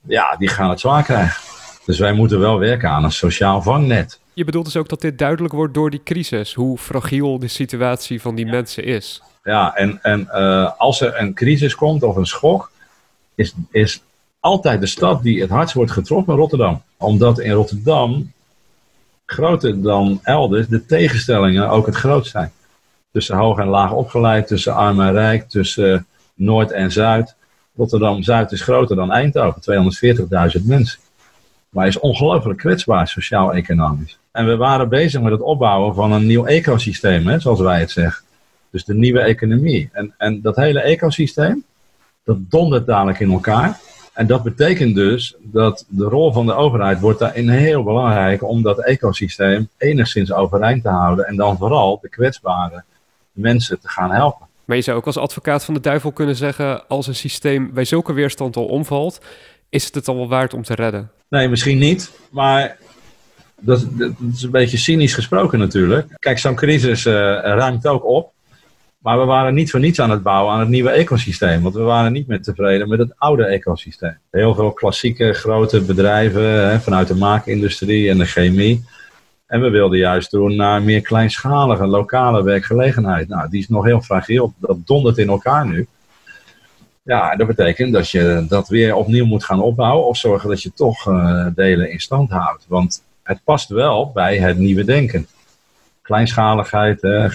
Ja, 0.00 0.36
die 0.36 0.48
gaan 0.48 0.70
het 0.70 0.80
zwaar 0.80 1.02
krijgen. 1.02 1.42
Dus 1.84 1.98
wij 1.98 2.12
moeten 2.12 2.38
wel 2.38 2.58
werken 2.58 2.90
aan 2.90 3.04
een 3.04 3.12
sociaal 3.12 3.62
vangnet. 3.62 4.20
Je 4.32 4.44
bedoelt 4.44 4.64
dus 4.64 4.76
ook 4.76 4.88
dat 4.88 5.00
dit 5.00 5.18
duidelijk 5.18 5.54
wordt 5.54 5.74
door 5.74 5.90
die 5.90 6.02
crisis, 6.02 6.54
hoe 6.54 6.78
fragiel 6.78 7.38
de 7.38 7.48
situatie 7.48 8.20
van 8.20 8.34
die 8.34 8.46
mensen 8.46 8.84
is. 8.84 9.22
Ja, 9.42 9.74
en, 9.76 9.98
en 10.02 10.28
uh, 10.34 10.70
als 10.76 11.00
er 11.00 11.20
een 11.20 11.34
crisis 11.34 11.74
komt 11.74 12.02
of 12.02 12.16
een 12.16 12.26
schok, 12.26 12.70
is, 13.34 13.54
is 13.70 14.02
altijd 14.40 14.80
de 14.80 14.86
stad 14.86 15.22
die 15.22 15.40
het 15.40 15.50
hardst 15.50 15.74
wordt 15.74 15.90
getroffen 15.90 16.34
Rotterdam. 16.34 16.82
Omdat 16.96 17.38
in 17.38 17.52
Rotterdam, 17.52 18.32
groter 19.26 19.82
dan 19.82 20.20
elders, 20.22 20.68
de 20.68 20.86
tegenstellingen 20.86 21.68
ook 21.68 21.86
het 21.86 21.94
grootst 21.94 22.30
zijn. 22.30 22.52
Tussen 23.12 23.36
hoog 23.36 23.58
en 23.58 23.66
laag 23.66 23.92
opgeleid, 23.92 24.46
tussen 24.46 24.74
arm 24.74 25.00
en 25.00 25.12
rijk, 25.12 25.48
tussen 25.48 26.06
Noord 26.34 26.70
en 26.70 26.92
Zuid. 26.92 27.34
Rotterdam-Zuid 27.76 28.52
is 28.52 28.62
groter 28.62 28.96
dan 28.96 29.12
Eindhoven, 29.12 29.62
240.000 30.58 30.64
mensen. 30.64 31.00
Maar 31.68 31.86
is 31.86 31.98
ongelooflijk 31.98 32.58
kwetsbaar 32.58 33.08
sociaal-economisch. 33.08 34.18
En 34.32 34.46
we 34.46 34.56
waren 34.56 34.88
bezig 34.88 35.20
met 35.20 35.32
het 35.32 35.40
opbouwen 35.40 35.94
van 35.94 36.12
een 36.12 36.26
nieuw 36.26 36.46
ecosysteem, 36.46 37.26
hè, 37.26 37.40
zoals 37.40 37.60
wij 37.60 37.80
het 37.80 37.90
zeggen. 37.90 38.24
Dus 38.70 38.84
de 38.84 38.94
nieuwe 38.94 39.20
economie. 39.20 39.88
En, 39.92 40.14
en 40.18 40.40
dat 40.40 40.56
hele 40.56 40.80
ecosysteem, 40.80 41.64
dat 42.24 42.36
dondert 42.50 42.86
dadelijk 42.86 43.20
in 43.20 43.30
elkaar. 43.30 43.80
En 44.12 44.26
dat 44.26 44.42
betekent 44.42 44.94
dus 44.94 45.34
dat 45.40 45.84
de 45.88 46.04
rol 46.04 46.32
van 46.32 46.46
de 46.46 46.54
overheid 46.54 47.00
wordt 47.00 47.18
daarin 47.18 47.48
heel 47.48 47.82
belangrijk 47.82 48.42
om 48.42 48.62
dat 48.62 48.84
ecosysteem 48.84 49.68
enigszins 49.78 50.32
overeind 50.32 50.82
te 50.82 50.88
houden. 50.88 51.26
En 51.26 51.36
dan 51.36 51.56
vooral 51.56 51.98
de 52.02 52.08
kwetsbare 52.08 52.84
mensen 53.32 53.80
te 53.80 53.88
gaan 53.88 54.10
helpen. 54.10 54.46
Maar 54.64 54.76
je 54.76 54.82
zou 54.82 54.96
ook 54.96 55.06
als 55.06 55.16
advocaat 55.16 55.64
van 55.64 55.74
de 55.74 55.80
duivel 55.80 56.12
kunnen 56.12 56.36
zeggen: 56.36 56.88
als 56.88 57.06
een 57.06 57.14
systeem 57.14 57.70
bij 57.74 57.84
zulke 57.84 58.12
weerstand 58.12 58.56
al 58.56 58.66
omvalt, 58.66 59.20
is 59.68 59.84
het 59.84 59.94
het 59.94 60.08
al 60.08 60.16
wel 60.16 60.28
waard 60.28 60.54
om 60.54 60.62
te 60.62 60.74
redden? 60.74 61.10
Nee, 61.28 61.48
misschien 61.48 61.78
niet. 61.78 62.10
Maar 62.30 62.76
dat, 63.60 63.86
dat 63.90 64.12
is 64.34 64.42
een 64.42 64.50
beetje 64.50 64.76
cynisch 64.76 65.14
gesproken 65.14 65.58
natuurlijk. 65.58 66.06
Kijk, 66.18 66.38
zo'n 66.38 66.54
crisis 66.54 67.04
uh, 67.04 67.12
ruimt 67.42 67.86
ook 67.86 68.04
op. 68.04 68.32
Maar 69.00 69.18
we 69.18 69.24
waren 69.24 69.54
niet 69.54 69.70
voor 69.70 69.80
niets 69.80 70.00
aan 70.00 70.10
het 70.10 70.22
bouwen 70.22 70.52
aan 70.52 70.60
het 70.60 70.68
nieuwe 70.68 70.90
ecosysteem. 70.90 71.62
Want 71.62 71.74
we 71.74 71.80
waren 71.80 72.12
niet 72.12 72.26
meer 72.26 72.42
tevreden 72.42 72.88
met 72.88 72.98
het 72.98 73.12
oude 73.16 73.44
ecosysteem. 73.44 74.18
Heel 74.30 74.54
veel 74.54 74.72
klassieke 74.72 75.32
grote 75.32 75.80
bedrijven 75.80 76.70
hè, 76.70 76.80
vanuit 76.80 77.08
de 77.08 77.14
maakindustrie 77.14 78.10
en 78.10 78.18
de 78.18 78.24
chemie. 78.24 78.84
En 79.46 79.60
we 79.60 79.70
wilden 79.70 79.98
juist 79.98 80.30
doen 80.30 80.56
naar 80.56 80.82
meer 80.82 81.00
kleinschalige, 81.00 81.86
lokale 81.86 82.42
werkgelegenheid. 82.42 83.28
Nou, 83.28 83.50
die 83.50 83.60
is 83.60 83.68
nog 83.68 83.84
heel 83.84 84.00
fragiel. 84.00 84.54
Dat 84.58 84.86
dondert 84.86 85.18
in 85.18 85.28
elkaar 85.28 85.66
nu. 85.66 85.86
Ja, 87.02 87.36
dat 87.36 87.46
betekent 87.46 87.92
dat 87.92 88.10
je 88.10 88.44
dat 88.48 88.68
weer 88.68 88.94
opnieuw 88.94 89.26
moet 89.26 89.44
gaan 89.44 89.60
opbouwen 89.60 90.06
of 90.06 90.16
zorgen 90.16 90.48
dat 90.48 90.62
je 90.62 90.72
toch 90.72 91.06
uh, 91.06 91.46
delen 91.54 91.90
in 91.90 92.00
stand 92.00 92.30
houdt. 92.30 92.64
Want 92.68 93.04
het 93.22 93.40
past 93.44 93.68
wel 93.68 94.10
bij 94.14 94.38
het 94.38 94.58
nieuwe 94.58 94.84
denken. 94.84 95.26
Kleinschaligheid, 96.02 97.02
hè, 97.02 97.30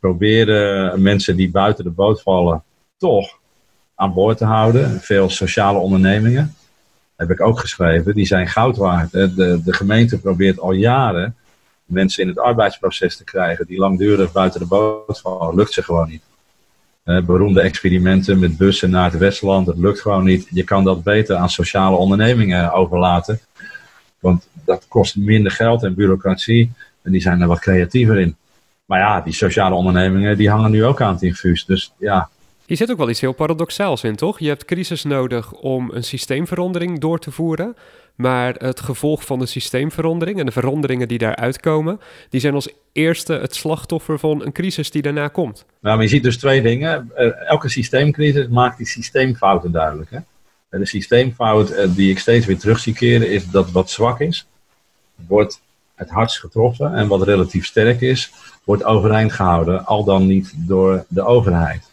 proberen 0.00 1.02
mensen 1.02 1.36
die 1.36 1.50
buiten 1.50 1.84
de 1.84 1.90
boot 1.90 2.22
vallen 2.22 2.62
toch 2.96 3.38
aan 3.94 4.14
boord 4.14 4.38
te 4.38 4.44
houden. 4.44 5.00
Veel 5.00 5.30
sociale 5.30 5.78
ondernemingen, 5.78 6.54
heb 7.16 7.30
ik 7.30 7.40
ook 7.40 7.58
geschreven, 7.58 8.14
die 8.14 8.26
zijn 8.26 8.48
goud 8.48 8.76
waard. 8.76 9.10
De, 9.12 9.60
de 9.64 9.72
gemeente 9.72 10.20
probeert 10.20 10.60
al 10.60 10.72
jaren 10.72 11.36
mensen 11.84 12.22
in 12.22 12.28
het 12.28 12.38
arbeidsproces 12.38 13.16
te 13.16 13.24
krijgen 13.24 13.66
die 13.66 13.78
langdurig 13.78 14.32
buiten 14.32 14.60
de 14.60 14.66
boot 14.66 15.20
vallen. 15.20 15.54
Lukt 15.54 15.72
ze 15.72 15.82
gewoon 15.82 16.08
niet. 16.08 16.22
Beroemde 17.26 17.60
experimenten 17.60 18.38
met 18.38 18.56
bussen 18.56 18.90
naar 18.90 19.10
het 19.10 19.20
Westland, 19.20 19.66
dat 19.66 19.78
lukt 19.78 20.00
gewoon 20.00 20.24
niet. 20.24 20.46
Je 20.50 20.64
kan 20.64 20.84
dat 20.84 21.02
beter 21.02 21.36
aan 21.36 21.50
sociale 21.50 21.96
ondernemingen 21.96 22.72
overlaten. 22.72 23.40
Want 24.18 24.48
dat 24.64 24.84
kost 24.88 25.16
minder 25.16 25.52
geld 25.52 25.82
en 25.82 25.94
bureaucratie. 25.94 26.72
En 27.02 27.12
die 27.12 27.20
zijn 27.20 27.40
er 27.40 27.46
wat 27.46 27.60
creatiever 27.60 28.18
in. 28.18 28.36
Maar 28.90 28.98
ja, 28.98 29.20
die 29.20 29.32
sociale 29.32 29.74
ondernemingen 29.74 30.36
die 30.36 30.50
hangen 30.50 30.70
nu 30.70 30.84
ook 30.84 31.00
aan 31.00 31.12
het 31.12 31.22
infuus. 31.22 31.64
Dus 31.64 31.92
ja. 31.98 32.28
Hier 32.66 32.76
zit 32.76 32.90
ook 32.90 32.96
wel 32.96 33.10
iets 33.10 33.20
heel 33.20 33.32
paradoxaals 33.32 34.04
in, 34.04 34.16
toch? 34.16 34.38
Je 34.38 34.48
hebt 34.48 34.64
crisis 34.64 35.04
nodig 35.04 35.52
om 35.52 35.90
een 35.92 36.04
systeemverandering 36.04 37.00
door 37.00 37.18
te 37.18 37.30
voeren. 37.30 37.76
Maar 38.14 38.54
het 38.54 38.80
gevolg 38.80 39.24
van 39.24 39.38
de 39.38 39.46
systeemverandering 39.46 40.38
en 40.38 40.46
de 40.46 40.52
veranderingen 40.52 41.08
die 41.08 41.18
daaruit 41.18 41.60
komen, 41.60 42.00
die 42.28 42.40
zijn 42.40 42.54
als 42.54 42.68
eerste 42.92 43.32
het 43.32 43.54
slachtoffer 43.54 44.18
van 44.18 44.44
een 44.44 44.52
crisis 44.52 44.90
die 44.90 45.02
daarna 45.02 45.28
komt. 45.28 45.64
Nou, 45.80 45.94
maar 45.94 46.04
je 46.04 46.10
ziet 46.10 46.22
dus 46.22 46.38
twee 46.38 46.62
dingen. 46.62 47.10
Eh, 47.14 47.48
elke 47.48 47.68
systeemcrisis 47.68 48.48
maakt 48.48 48.76
die 48.76 48.86
systeemfouten 48.86 49.72
duidelijk. 49.72 50.10
Hè? 50.10 50.18
De 50.78 50.86
systeemfout 50.86 51.70
eh, 51.70 51.88
die 51.94 52.10
ik 52.10 52.18
steeds 52.18 52.46
weer 52.46 52.58
terug 52.58 52.78
zie 52.78 52.94
keren 52.94 53.30
is 53.30 53.50
dat 53.50 53.70
wat 53.70 53.90
zwak 53.90 54.20
is, 54.20 54.46
wordt 55.26 55.60
het 56.00 56.10
hardst 56.10 56.40
getroffen. 56.40 56.94
En 56.94 57.08
wat 57.08 57.22
relatief 57.22 57.66
sterk 57.66 58.00
is, 58.00 58.32
wordt 58.64 58.84
overeind 58.84 59.32
gehouden. 59.32 59.84
Al 59.84 60.04
dan 60.04 60.26
niet 60.26 60.52
door 60.56 61.04
de 61.08 61.22
overheid. 61.24 61.88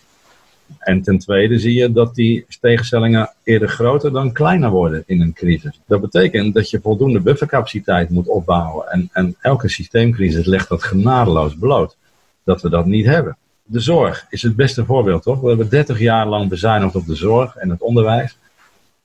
En 0.80 1.02
ten 1.02 1.18
tweede 1.18 1.60
zie 1.60 1.74
je 1.74 1.92
dat 1.92 2.16
die 2.16 2.46
tegenstellingen 2.60 3.34
eerder 3.44 3.70
groter 3.70 4.12
dan 4.12 4.32
kleiner 4.32 4.70
worden 4.70 5.04
in 5.06 5.22
een 5.22 5.34
crisis. 5.34 5.80
Dat 5.86 6.02
betekent 6.02 6.54
dat 6.54 6.70
je 6.70 6.80
voldoende 6.82 7.20
buffercapaciteit 7.20 8.10
moet 8.10 8.28
opbouwen. 8.28 8.88
En, 8.88 9.10
en 9.14 9.36
elke 9.42 9.70
systeemcrisis 9.70 10.46
legt 10.46 10.70
dat 10.70 10.84
genadeloos 10.84 11.56
bloot. 11.56 11.98
Dat 12.44 12.62
we 12.62 12.70
dat 12.70 12.86
niet 12.86 13.06
hebben. 13.06 13.38
De 13.64 13.80
zorg 13.80 14.26
is 14.30 14.42
het 14.42 14.56
beste 14.56 14.86
voorbeeld, 14.86 15.24
toch? 15.24 15.40
We 15.40 15.48
hebben 15.48 15.70
30 15.70 16.00
jaar 16.00 16.28
lang 16.28 16.50
bezuinigd 16.50 16.96
op 16.96 17.06
de 17.06 17.16
zorg 17.16 17.56
en 17.56 17.70
het 17.70 17.82
onderwijs. 17.82 18.38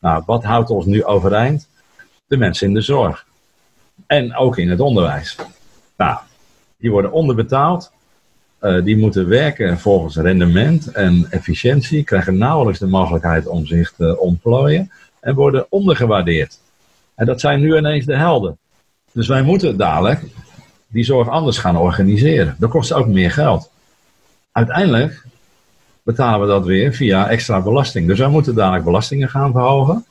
Nou, 0.01 0.23
wat 0.27 0.45
houdt 0.45 0.71
ons 0.71 0.87
nu 0.87 1.05
overeind? 1.05 1.69
De 2.27 2.37
mensen 2.37 2.67
in 2.67 2.75
de 2.75 2.81
zorg. 2.81 3.27
En 4.07 4.37
ook 4.37 4.59
in 4.59 4.71
het 4.71 4.81
onderwijs. 4.81 5.37
Nou, 5.97 6.19
Die 6.77 6.91
worden 6.91 7.13
onderbetaald. 7.13 7.93
Uh, 8.61 8.85
die 8.85 8.97
moeten 8.97 9.29
werken 9.29 9.79
volgens 9.79 10.17
rendement 10.17 10.93
en 10.93 11.27
efficiëntie, 11.31 12.05
krijgen 12.05 12.39
nauwelijks 12.39 12.79
de 12.79 12.87
mogelijkheid 12.87 13.47
om 13.47 13.67
zich 13.67 13.93
te 13.97 14.19
ontplooien 14.19 14.91
en 15.21 15.35
worden 15.35 15.67
ondergewaardeerd. 15.69 16.59
En 17.15 17.27
dat 17.27 17.41
zijn 17.41 17.61
nu 17.61 17.77
ineens 17.77 18.07
de 18.07 18.17
helden. 18.17 18.59
Dus 19.13 19.29
wij 19.29 19.43
moeten 19.43 19.77
dadelijk 19.77 20.25
die 20.89 21.05
zorg 21.05 21.29
anders 21.29 21.59
gaan 21.59 21.77
organiseren. 21.77 22.57
Dat 22.59 22.71
kost 22.71 22.93
ook 22.93 23.07
meer 23.07 23.31
geld. 23.31 23.71
Uiteindelijk 24.53 25.25
betalen 26.03 26.41
we 26.41 26.47
dat 26.47 26.65
weer 26.65 26.95
via 26.95 27.29
extra 27.29 27.61
belasting. 27.61 28.07
Dus 28.07 28.19
wij 28.19 28.29
moeten 28.29 28.55
dadelijk 28.55 28.85
belastingen 28.85 29.29
gaan 29.29 29.53
verhogen. 29.53 30.05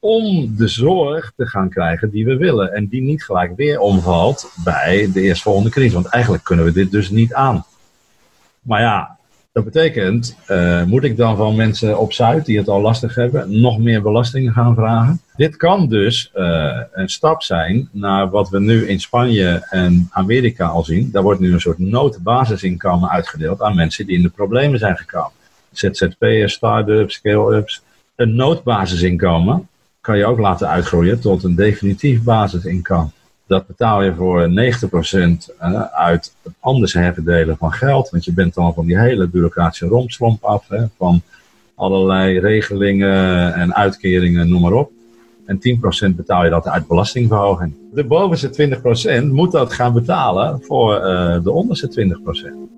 Om 0.00 0.56
de 0.56 0.68
zorg 0.68 1.32
te 1.36 1.46
gaan 1.46 1.68
krijgen 1.68 2.10
die 2.10 2.24
we 2.24 2.36
willen. 2.36 2.72
En 2.72 2.86
die 2.86 3.02
niet 3.02 3.24
gelijk 3.24 3.56
weer 3.56 3.80
omvalt 3.80 4.52
bij 4.64 5.10
de 5.12 5.20
eerstvolgende 5.20 5.70
crisis. 5.70 5.92
Want 5.92 6.06
eigenlijk 6.06 6.44
kunnen 6.44 6.64
we 6.64 6.72
dit 6.72 6.90
dus 6.90 7.10
niet 7.10 7.34
aan. 7.34 7.64
Maar 8.62 8.80
ja, 8.80 9.18
dat 9.52 9.64
betekent, 9.64 10.36
uh, 10.48 10.84
moet 10.84 11.04
ik 11.04 11.16
dan 11.16 11.36
van 11.36 11.56
mensen 11.56 11.98
op 11.98 12.12
Zuid 12.12 12.44
die 12.44 12.58
het 12.58 12.68
al 12.68 12.80
lastig 12.80 13.14
hebben, 13.14 13.60
nog 13.60 13.78
meer 13.78 14.02
belastingen 14.02 14.52
gaan 14.52 14.74
vragen? 14.74 15.20
Dit 15.36 15.56
kan 15.56 15.88
dus 15.88 16.32
uh, 16.34 16.80
een 16.92 17.08
stap 17.08 17.42
zijn 17.42 17.88
naar 17.92 18.30
wat 18.30 18.48
we 18.48 18.60
nu 18.60 18.88
in 18.88 19.00
Spanje 19.00 19.66
en 19.70 20.08
Amerika 20.10 20.66
al 20.66 20.84
zien. 20.84 21.10
Daar 21.10 21.22
wordt 21.22 21.40
nu 21.40 21.52
een 21.52 21.60
soort 21.60 21.78
noodbasisinkomen 21.78 23.10
uitgedeeld 23.10 23.62
aan 23.62 23.74
mensen 23.74 24.06
die 24.06 24.16
in 24.16 24.22
de 24.22 24.28
problemen 24.28 24.78
zijn 24.78 24.96
gekomen. 24.96 25.32
ZZP'ers, 25.72 26.52
start-ups, 26.52 27.14
scale-ups. 27.14 27.82
Een 28.16 28.34
noodbasisinkomen 28.34 29.67
kan 30.08 30.18
je 30.18 30.26
ook 30.26 30.38
laten 30.38 30.68
uitgroeien 30.68 31.20
tot 31.20 31.44
een 31.44 31.54
definitief 31.54 32.22
basisinkomen. 32.22 33.12
Dat 33.46 33.66
betaal 33.66 34.02
je 34.02 34.14
voor 34.14 34.48
90% 34.48 35.54
eh, 35.58 35.82
uit 35.82 36.34
het 36.42 36.52
anders 36.60 36.92
herverdelen 36.92 37.56
van 37.56 37.72
geld. 37.72 38.10
Want 38.10 38.24
je 38.24 38.32
bent 38.32 38.54
dan 38.54 38.74
van 38.74 38.86
die 38.86 38.98
hele 38.98 39.26
bureaucratische 39.26 39.86
rompslomp 39.86 40.44
af. 40.44 40.68
Hè, 40.68 40.84
van 40.96 41.22
allerlei 41.74 42.38
regelingen 42.38 43.54
en 43.54 43.74
uitkeringen, 43.74 44.48
noem 44.48 44.60
maar 44.60 44.72
op. 44.72 44.90
En 45.46 45.58
10% 46.12 46.16
betaal 46.16 46.44
je 46.44 46.50
dat 46.50 46.68
uit 46.68 46.86
belastingverhoging. 46.86 47.74
De 47.92 48.04
bovenste 48.04 48.80
20% 49.22 49.24
moet 49.24 49.52
dat 49.52 49.72
gaan 49.72 49.92
betalen 49.92 50.62
voor 50.62 50.94
uh, 50.94 51.42
de 51.42 51.50
onderste 51.50 52.16
20%. 52.68 52.77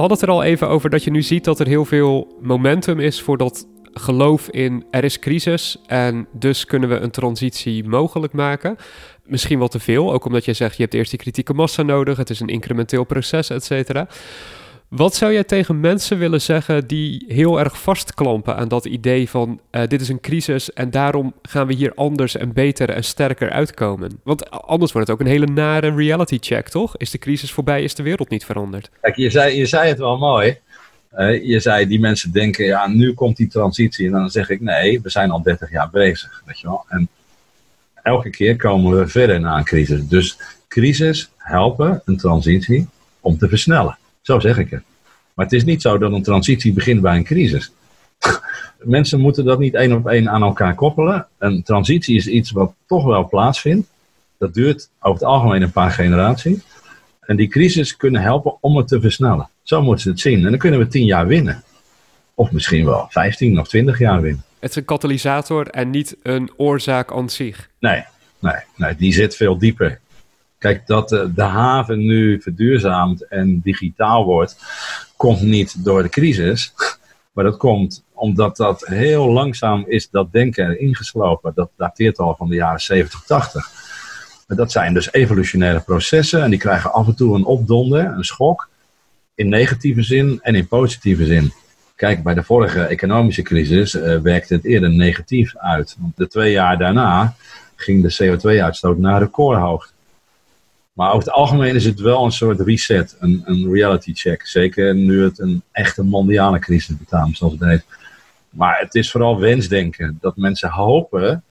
Hadden 0.00 0.18
het 0.18 0.28
er 0.28 0.34
al 0.34 0.42
even 0.42 0.68
over 0.68 0.90
dat 0.90 1.04
je 1.04 1.10
nu 1.10 1.22
ziet 1.22 1.44
dat 1.44 1.60
er 1.60 1.66
heel 1.66 1.84
veel 1.84 2.36
momentum 2.40 3.00
is 3.00 3.20
voor 3.20 3.36
dat 3.36 3.66
geloof 3.92 4.48
in 4.48 4.84
er 4.90 5.04
is 5.04 5.18
crisis 5.18 5.78
en 5.86 6.26
dus 6.32 6.64
kunnen 6.64 6.88
we 6.88 6.96
een 6.96 7.10
transitie 7.10 7.88
mogelijk 7.88 8.32
maken. 8.32 8.76
Misschien 9.24 9.58
wel 9.58 9.68
te 9.68 9.78
veel, 9.78 10.12
ook 10.12 10.24
omdat 10.24 10.44
je 10.44 10.52
zegt 10.52 10.76
je 10.76 10.82
hebt 10.82 10.94
eerst 10.94 11.10
die 11.10 11.18
kritieke 11.18 11.54
massa 11.54 11.82
nodig, 11.82 12.16
het 12.16 12.30
is 12.30 12.40
een 12.40 12.48
incrementeel 12.48 13.04
proces, 13.04 13.50
et 13.50 13.64
cetera. 13.64 14.08
Wat 14.90 15.14
zou 15.14 15.32
jij 15.32 15.44
tegen 15.44 15.80
mensen 15.80 16.18
willen 16.18 16.40
zeggen 16.40 16.86
die 16.86 17.24
heel 17.28 17.58
erg 17.58 17.80
vastklampen 17.80 18.56
aan 18.56 18.68
dat 18.68 18.84
idee 18.84 19.28
van 19.28 19.60
uh, 19.70 19.86
dit 19.86 20.00
is 20.00 20.08
een 20.08 20.20
crisis 20.20 20.72
en 20.72 20.90
daarom 20.90 21.34
gaan 21.42 21.66
we 21.66 21.74
hier 21.74 21.94
anders 21.94 22.36
en 22.36 22.52
beter 22.52 22.90
en 22.90 23.04
sterker 23.04 23.50
uitkomen? 23.50 24.20
Want 24.24 24.50
anders 24.50 24.92
wordt 24.92 25.08
het 25.08 25.16
ook 25.16 25.22
een 25.22 25.32
hele 25.32 25.46
nare 25.46 25.94
reality 25.94 26.38
check, 26.40 26.68
toch? 26.68 26.96
Is 26.96 27.10
de 27.10 27.18
crisis 27.18 27.52
voorbij, 27.52 27.82
is 27.82 27.94
de 27.94 28.02
wereld 28.02 28.28
niet 28.28 28.44
veranderd? 28.44 28.90
Kijk, 29.00 29.16
je 29.16 29.30
zei, 29.30 29.56
je 29.56 29.66
zei 29.66 29.88
het 29.88 29.98
wel 29.98 30.18
mooi. 30.18 30.58
Uh, 31.14 31.44
je 31.44 31.60
zei, 31.60 31.86
die 31.86 32.00
mensen 32.00 32.32
denken, 32.32 32.64
ja, 32.64 32.88
nu 32.88 33.14
komt 33.14 33.36
die 33.36 33.48
transitie. 33.48 34.06
En 34.06 34.12
dan 34.12 34.30
zeg 34.30 34.50
ik, 34.50 34.60
nee, 34.60 35.00
we 35.00 35.10
zijn 35.10 35.30
al 35.30 35.42
30 35.42 35.70
jaar 35.70 35.90
bezig, 35.90 36.42
weet 36.46 36.60
je 36.60 36.66
wel. 36.66 36.84
En 36.88 37.08
elke 38.02 38.30
keer 38.30 38.56
komen 38.56 38.98
we 38.98 39.08
verder 39.08 39.40
na 39.40 39.56
een 39.56 39.64
crisis. 39.64 40.06
Dus 40.06 40.38
crisis 40.68 41.30
helpen 41.36 42.02
een 42.04 42.16
transitie 42.16 42.88
om 43.20 43.38
te 43.38 43.48
versnellen. 43.48 43.98
Zo 44.20 44.40
zeg 44.40 44.58
ik 44.58 44.70
het. 44.70 44.82
Maar 45.34 45.44
het 45.44 45.54
is 45.54 45.64
niet 45.64 45.82
zo 45.82 45.98
dat 45.98 46.12
een 46.12 46.22
transitie 46.22 46.72
begint 46.72 47.00
bij 47.00 47.16
een 47.16 47.24
crisis. 47.24 47.72
Mensen 48.78 49.20
moeten 49.20 49.44
dat 49.44 49.58
niet 49.58 49.74
één 49.74 49.92
op 49.92 50.06
één 50.08 50.30
aan 50.30 50.42
elkaar 50.42 50.74
koppelen. 50.74 51.26
Een 51.38 51.62
transitie 51.62 52.16
is 52.16 52.26
iets 52.26 52.50
wat 52.50 52.74
toch 52.86 53.04
wel 53.04 53.28
plaatsvindt. 53.28 53.88
Dat 54.38 54.54
duurt 54.54 54.88
over 55.00 55.20
het 55.20 55.28
algemeen 55.28 55.62
een 55.62 55.72
paar 55.72 55.90
generaties. 55.90 56.58
En 57.20 57.36
die 57.36 57.48
crisis 57.48 57.96
kunnen 57.96 58.22
helpen 58.22 58.56
om 58.60 58.76
het 58.76 58.88
te 58.88 59.00
versnellen. 59.00 59.48
Zo 59.62 59.82
moeten 59.82 60.02
ze 60.02 60.08
het 60.08 60.20
zien. 60.20 60.44
En 60.44 60.50
dan 60.50 60.58
kunnen 60.58 60.80
we 60.80 60.86
tien 60.86 61.04
jaar 61.04 61.26
winnen. 61.26 61.62
Of 62.34 62.52
misschien 62.52 62.84
wel 62.84 63.06
15 63.08 63.60
of 63.60 63.68
20 63.68 63.98
jaar 63.98 64.20
winnen. 64.20 64.44
Het 64.58 64.70
is 64.70 64.76
een 64.76 64.84
katalysator 64.84 65.66
en 65.66 65.90
niet 65.90 66.16
een 66.22 66.50
oorzaak 66.56 67.12
aan 67.12 67.30
zich. 67.30 67.68
Nee, 67.78 68.04
nee, 68.38 68.54
nee 68.76 68.96
die 68.96 69.12
zit 69.12 69.36
veel 69.36 69.58
dieper. 69.58 70.00
Kijk, 70.60 70.86
dat 70.86 71.08
de 71.08 71.42
haven 71.42 71.98
nu 71.98 72.40
verduurzaamt 72.40 73.26
en 73.26 73.60
digitaal 73.60 74.24
wordt, 74.24 74.56
komt 75.16 75.40
niet 75.40 75.84
door 75.84 76.02
de 76.02 76.08
crisis. 76.08 76.74
Maar 77.32 77.44
dat 77.44 77.56
komt 77.56 78.04
omdat 78.12 78.56
dat 78.56 78.86
heel 78.86 79.30
langzaam 79.30 79.84
is, 79.86 80.10
dat 80.10 80.32
denken 80.32 80.80
ingeslopen. 80.80 81.52
Dat 81.54 81.70
dateert 81.76 82.18
al 82.18 82.34
van 82.36 82.48
de 82.48 82.54
jaren 82.54 82.80
70, 82.80 83.22
80. 83.26 83.70
dat 84.46 84.72
zijn 84.72 84.94
dus 84.94 85.12
evolutionaire 85.12 85.80
processen 85.80 86.42
en 86.42 86.50
die 86.50 86.58
krijgen 86.58 86.92
af 86.92 87.06
en 87.06 87.14
toe 87.14 87.36
een 87.36 87.44
opdonder, 87.44 88.04
een 88.04 88.24
schok. 88.24 88.68
In 89.34 89.48
negatieve 89.48 90.02
zin 90.02 90.38
en 90.42 90.54
in 90.54 90.68
positieve 90.68 91.24
zin. 91.26 91.52
Kijk, 91.94 92.22
bij 92.22 92.34
de 92.34 92.42
vorige 92.42 92.82
economische 92.82 93.42
crisis 93.42 93.94
uh, 93.94 94.18
werkte 94.18 94.54
het 94.54 94.64
eerder 94.64 94.90
negatief 94.90 95.56
uit. 95.56 95.96
Want 95.98 96.16
de 96.16 96.28
twee 96.28 96.52
jaar 96.52 96.78
daarna 96.78 97.34
ging 97.76 98.02
de 98.02 98.24
CO2-uitstoot 98.24 98.98
naar 98.98 99.20
recordhoogte. 99.20 99.92
Maar 100.92 101.08
over 101.08 101.26
het 101.26 101.36
algemeen 101.36 101.74
is 101.74 101.84
het 101.84 102.00
wel 102.00 102.24
een 102.24 102.32
soort 102.32 102.60
reset, 102.60 103.16
een, 103.20 103.42
een 103.44 103.72
reality 103.72 104.14
check. 104.14 104.46
Zeker 104.46 104.94
nu 104.94 105.22
het 105.22 105.38
een 105.38 105.62
echte 105.72 106.02
mondiale 106.02 106.58
crisis 106.58 106.96
betaamt, 106.96 107.36
zoals 107.36 107.52
het 107.52 107.64
heet. 107.64 107.84
Maar 108.50 108.78
het 108.78 108.94
is 108.94 109.10
vooral 109.10 109.38
wensdenken. 109.38 110.18
Dat 110.20 110.36
mensen 110.36 110.70
hopen 110.70 111.44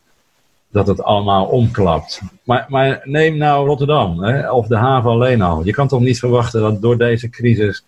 dat 0.72 0.88
het 0.88 1.04
allemaal 1.04 1.46
omklapt. 1.46 2.22
Maar, 2.44 2.66
maar 2.68 3.02
neem 3.04 3.38
nou 3.38 3.68
Rotterdam, 3.68 4.24
hè, 4.24 4.52
of 4.52 4.68
de 4.68 4.76
haven 4.76 5.10
alleen 5.10 5.42
al. 5.42 5.66
Je 5.66 5.72
kan 5.72 5.88
toch 5.88 6.02
niet 6.02 6.20
verwachten 6.20 6.62
dat 6.62 6.82
door 6.82 6.98
deze 6.98 7.30
crisis... 7.30 7.84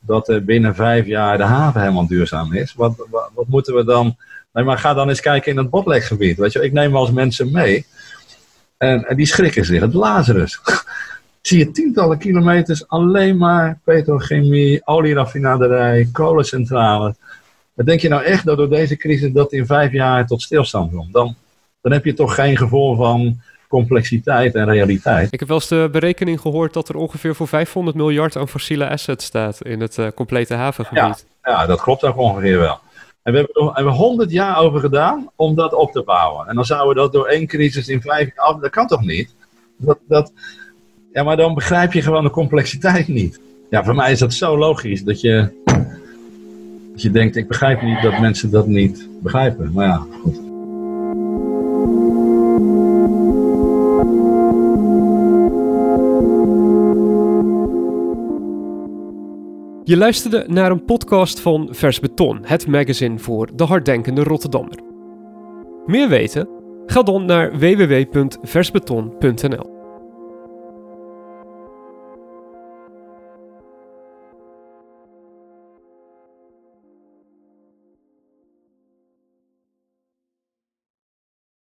dat 0.00 0.28
er 0.28 0.44
binnen 0.44 0.74
vijf 0.74 1.06
jaar 1.06 1.36
de 1.36 1.44
haven 1.44 1.80
helemaal 1.80 2.06
duurzaam 2.06 2.54
is? 2.54 2.74
Wat, 2.74 3.06
wat, 3.10 3.46
moeten 3.48 3.74
we 3.74 3.84
dan... 3.84 4.16
Nee, 4.52 4.64
maar 4.64 4.78
ga 4.78 4.94
dan 4.94 5.08
eens 5.08 5.20
kijken 5.20 5.50
in 5.50 5.58
het 5.58 5.70
botlekgebied. 5.70 6.36
Weet 6.36 6.52
je, 6.52 6.62
ik 6.62 6.72
neem 6.72 6.92
wel 6.92 7.00
eens 7.00 7.10
mensen 7.10 7.50
mee... 7.50 7.86
En, 8.82 9.08
en 9.08 9.16
die 9.16 9.26
schrikken 9.26 9.64
zich. 9.64 9.80
Het 9.80 9.94
Lazarus. 9.94 10.60
Zie 11.40 11.58
je 11.58 11.70
tientallen 11.70 12.18
kilometers 12.18 12.88
alleen 12.88 13.36
maar 13.36 13.78
petrochemie, 13.84 14.86
olieraffinaderij, 14.86 16.08
kolencentrale. 16.12 17.14
Dan 17.74 17.86
denk 17.86 18.00
je 18.00 18.08
nou 18.08 18.22
echt 18.22 18.44
dat 18.44 18.56
door 18.56 18.68
deze 18.68 18.96
crisis 18.96 19.32
dat 19.32 19.52
in 19.52 19.66
vijf 19.66 19.92
jaar 19.92 20.26
tot 20.26 20.42
stilstand 20.42 20.92
komt? 20.92 21.12
Dan, 21.12 21.34
dan 21.80 21.92
heb 21.92 22.04
je 22.04 22.14
toch 22.14 22.34
geen 22.34 22.56
gevoel 22.56 22.96
van 22.96 23.40
complexiteit 23.68 24.54
en 24.54 24.64
realiteit. 24.64 25.32
Ik 25.32 25.38
heb 25.38 25.48
wel 25.48 25.56
eens 25.56 25.68
de 25.68 25.88
berekening 25.92 26.40
gehoord 26.40 26.72
dat 26.72 26.88
er 26.88 26.96
ongeveer 26.96 27.34
voor 27.34 27.48
500 27.48 27.96
miljard 27.96 28.36
aan 28.36 28.48
fossiele 28.48 28.88
assets 28.88 29.24
staat 29.24 29.64
in 29.64 29.80
het 29.80 29.98
uh, 29.98 30.06
complete 30.14 30.54
havengebied. 30.54 31.24
Ja, 31.42 31.50
ja, 31.52 31.66
dat 31.66 31.80
klopt 31.80 32.04
ook 32.04 32.16
ongeveer 32.16 32.58
wel. 32.58 32.78
En 33.22 33.32
we 33.32 33.38
hebben 33.38 33.74
er 33.74 33.90
100 33.90 34.30
jaar 34.30 34.58
over 34.58 34.80
gedaan 34.80 35.30
om 35.36 35.54
dat 35.54 35.74
op 35.74 35.92
te 35.92 36.02
bouwen. 36.02 36.46
En 36.46 36.54
dan 36.54 36.64
zouden 36.64 36.88
we 36.88 37.00
dat 37.00 37.12
door 37.12 37.26
één 37.26 37.46
crisis 37.46 37.88
in 37.88 38.00
vijf 38.00 38.34
jaar 38.34 38.46
af. 38.46 38.60
Dat 38.60 38.70
kan 38.70 38.86
toch 38.86 39.04
niet? 39.04 39.34
Dat, 39.76 39.98
dat, 40.08 40.32
ja, 41.12 41.22
maar 41.22 41.36
dan 41.36 41.54
begrijp 41.54 41.92
je 41.92 42.02
gewoon 42.02 42.24
de 42.24 42.30
complexiteit 42.30 43.08
niet. 43.08 43.40
Ja, 43.70 43.84
voor 43.84 43.94
mij 43.94 44.12
is 44.12 44.18
dat 44.18 44.32
zo 44.32 44.58
logisch 44.58 45.04
dat 45.04 45.20
je, 45.20 45.62
je 46.94 47.10
denkt: 47.10 47.36
ik 47.36 47.48
begrijp 47.48 47.82
niet 47.82 48.02
dat 48.02 48.20
mensen 48.20 48.50
dat 48.50 48.66
niet 48.66 49.08
begrijpen. 49.22 49.72
Maar 49.72 49.86
ja, 49.86 50.06
goed. 50.22 50.51
Je 59.92 59.98
luisterde 59.98 60.44
naar 60.48 60.70
een 60.70 60.84
podcast 60.84 61.40
van 61.40 61.68
Vers 61.70 62.00
Beton, 62.00 62.38
het 62.42 62.66
magazine 62.66 63.18
voor 63.18 63.56
de 63.56 63.64
harddenkende 63.64 64.22
Rotterdammer. 64.22 64.78
Meer 65.86 66.08
weten? 66.08 66.48
Ga 66.86 67.02
dan 67.02 67.24
naar 67.24 67.58
www.versbeton.nl. 67.58 69.71